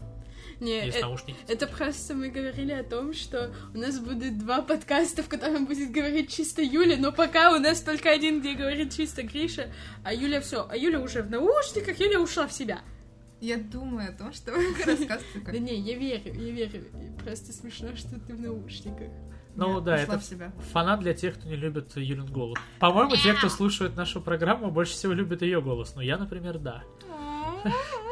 Не, 0.59 0.85
Есть 0.85 0.97
это, 0.97 1.07
наушники. 1.07 1.37
Это 1.47 1.67
просто 1.67 2.13
мы 2.13 2.29
говорили 2.29 2.71
о 2.71 2.83
том, 2.83 3.13
что 3.13 3.53
у 3.73 3.77
нас 3.77 3.99
будет 3.99 4.37
два 4.37 4.61
подкаста, 4.61 5.23
в 5.23 5.29
котором 5.29 5.65
будет 5.65 5.91
говорить 5.91 6.33
чисто 6.33 6.61
Юля, 6.61 6.97
но 6.97 7.11
пока 7.11 7.55
у 7.55 7.59
нас 7.59 7.81
только 7.81 8.11
один, 8.11 8.39
где 8.39 8.53
говорит 8.53 8.95
чисто 8.95 9.23
Гриша, 9.23 9.71
а 10.03 10.13
Юля 10.13 10.41
все, 10.41 10.67
а 10.69 10.77
Юля 10.77 10.99
уже 10.99 11.21
в 11.21 11.29
наушниках, 11.29 11.99
Юля 11.99 12.19
ушла 12.19 12.47
в 12.47 12.53
себя. 12.53 12.81
Я 13.41 13.57
думаю 13.57 14.09
о 14.09 14.13
том, 14.13 14.33
что 14.33 14.51
рассказываю. 14.85 15.43
Да 15.45 15.57
не, 15.57 15.77
я 15.79 15.97
верю, 15.97 16.33
я 16.33 16.51
верю. 16.51 16.85
Просто 17.23 17.51
смешно, 17.51 17.95
что 17.95 18.19
ты 18.19 18.33
в 18.33 18.41
наушниках. 18.41 19.09
Ну 19.55 19.79
да, 19.79 19.97
это 19.97 20.19
фанат 20.73 20.99
для 20.99 21.13
тех, 21.13 21.35
кто 21.35 21.47
не 21.47 21.55
любит 21.55 21.95
Юлин 21.95 22.25
голос. 22.25 22.59
По-моему, 22.79 23.15
те, 23.15 23.33
кто 23.33 23.49
слушает 23.49 23.95
нашу 23.95 24.21
программу, 24.21 24.69
больше 24.69 24.93
всего 24.93 25.13
любят 25.13 25.41
ее 25.41 25.61
голос. 25.61 25.95
Но 25.95 26.01
я, 26.01 26.17
например, 26.17 26.59
да. 26.59 26.83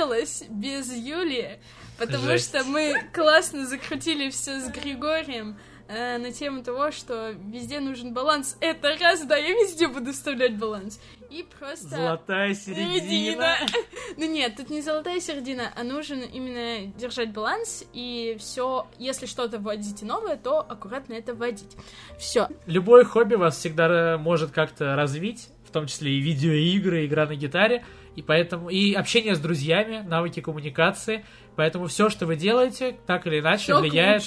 вывелась 0.00 0.44
без 0.48 0.92
Юли, 0.92 1.58
потому 1.98 2.24
Жесть. 2.24 2.48
что 2.48 2.64
мы 2.64 2.94
классно 3.12 3.66
закрутили 3.66 4.30
все 4.30 4.60
с 4.60 4.70
Григорием 4.70 5.58
э, 5.88 6.18
на 6.18 6.32
тему 6.32 6.62
того, 6.62 6.90
что 6.90 7.32
везде 7.32 7.80
нужен 7.80 8.14
баланс. 8.14 8.56
Это 8.60 8.96
раз, 9.00 9.24
да, 9.24 9.36
я 9.36 9.50
везде 9.50 9.88
буду 9.88 10.12
вставлять 10.12 10.56
баланс. 10.56 11.00
И 11.30 11.46
просто... 11.58 11.88
Золотая 11.88 12.54
середина. 12.54 13.56
ну 14.16 14.26
нет, 14.26 14.56
тут 14.56 14.70
не 14.70 14.80
золотая 14.80 15.20
середина, 15.20 15.72
а 15.76 15.84
нужно 15.84 16.22
именно 16.22 16.90
держать 16.96 17.32
баланс, 17.32 17.84
и 17.92 18.36
все, 18.40 18.86
если 18.98 19.26
что-то 19.26 19.58
вводите 19.58 20.04
новое, 20.06 20.36
то 20.36 20.60
аккуратно 20.60 21.14
это 21.14 21.34
вводить. 21.34 21.76
Все. 22.18 22.48
Любое 22.66 23.04
хобби 23.04 23.34
вас 23.34 23.58
всегда 23.58 24.18
может 24.18 24.50
как-то 24.50 24.96
развить, 24.96 25.50
в 25.64 25.70
том 25.70 25.86
числе 25.86 26.12
и 26.12 26.20
видеоигры, 26.20 27.06
игра 27.06 27.26
на 27.26 27.36
гитаре, 27.36 27.84
и 28.16 28.22
поэтому 28.22 28.68
и 28.70 28.94
общение 28.94 29.34
с 29.34 29.38
друзьями, 29.38 30.04
навыки 30.06 30.40
коммуникации, 30.40 31.24
поэтому 31.56 31.86
все, 31.86 32.08
что 32.10 32.26
вы 32.26 32.36
делаете, 32.36 32.96
так 33.06 33.26
или 33.26 33.40
иначе 33.40 33.64
все 33.64 33.80
влияет, 33.80 34.22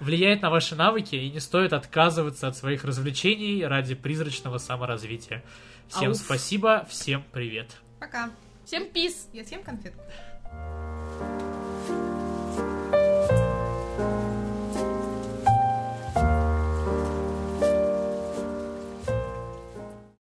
влияет 0.00 0.42
на 0.42 0.50
ваши 0.50 0.74
навыки, 0.74 1.14
и 1.14 1.30
не 1.30 1.40
стоит 1.40 1.72
отказываться 1.72 2.48
от 2.48 2.56
своих 2.56 2.84
развлечений 2.84 3.64
ради 3.64 3.94
призрачного 3.94 4.58
саморазвития. 4.58 5.42
Всем 5.88 6.10
Ауф. 6.10 6.18
спасибо, 6.18 6.86
всем 6.88 7.24
привет. 7.32 7.68
Пока. 7.98 8.30
Всем 8.64 8.88
пис. 8.88 9.28
Я 9.32 9.44
съем 9.44 9.62
конфетку. 9.64 10.00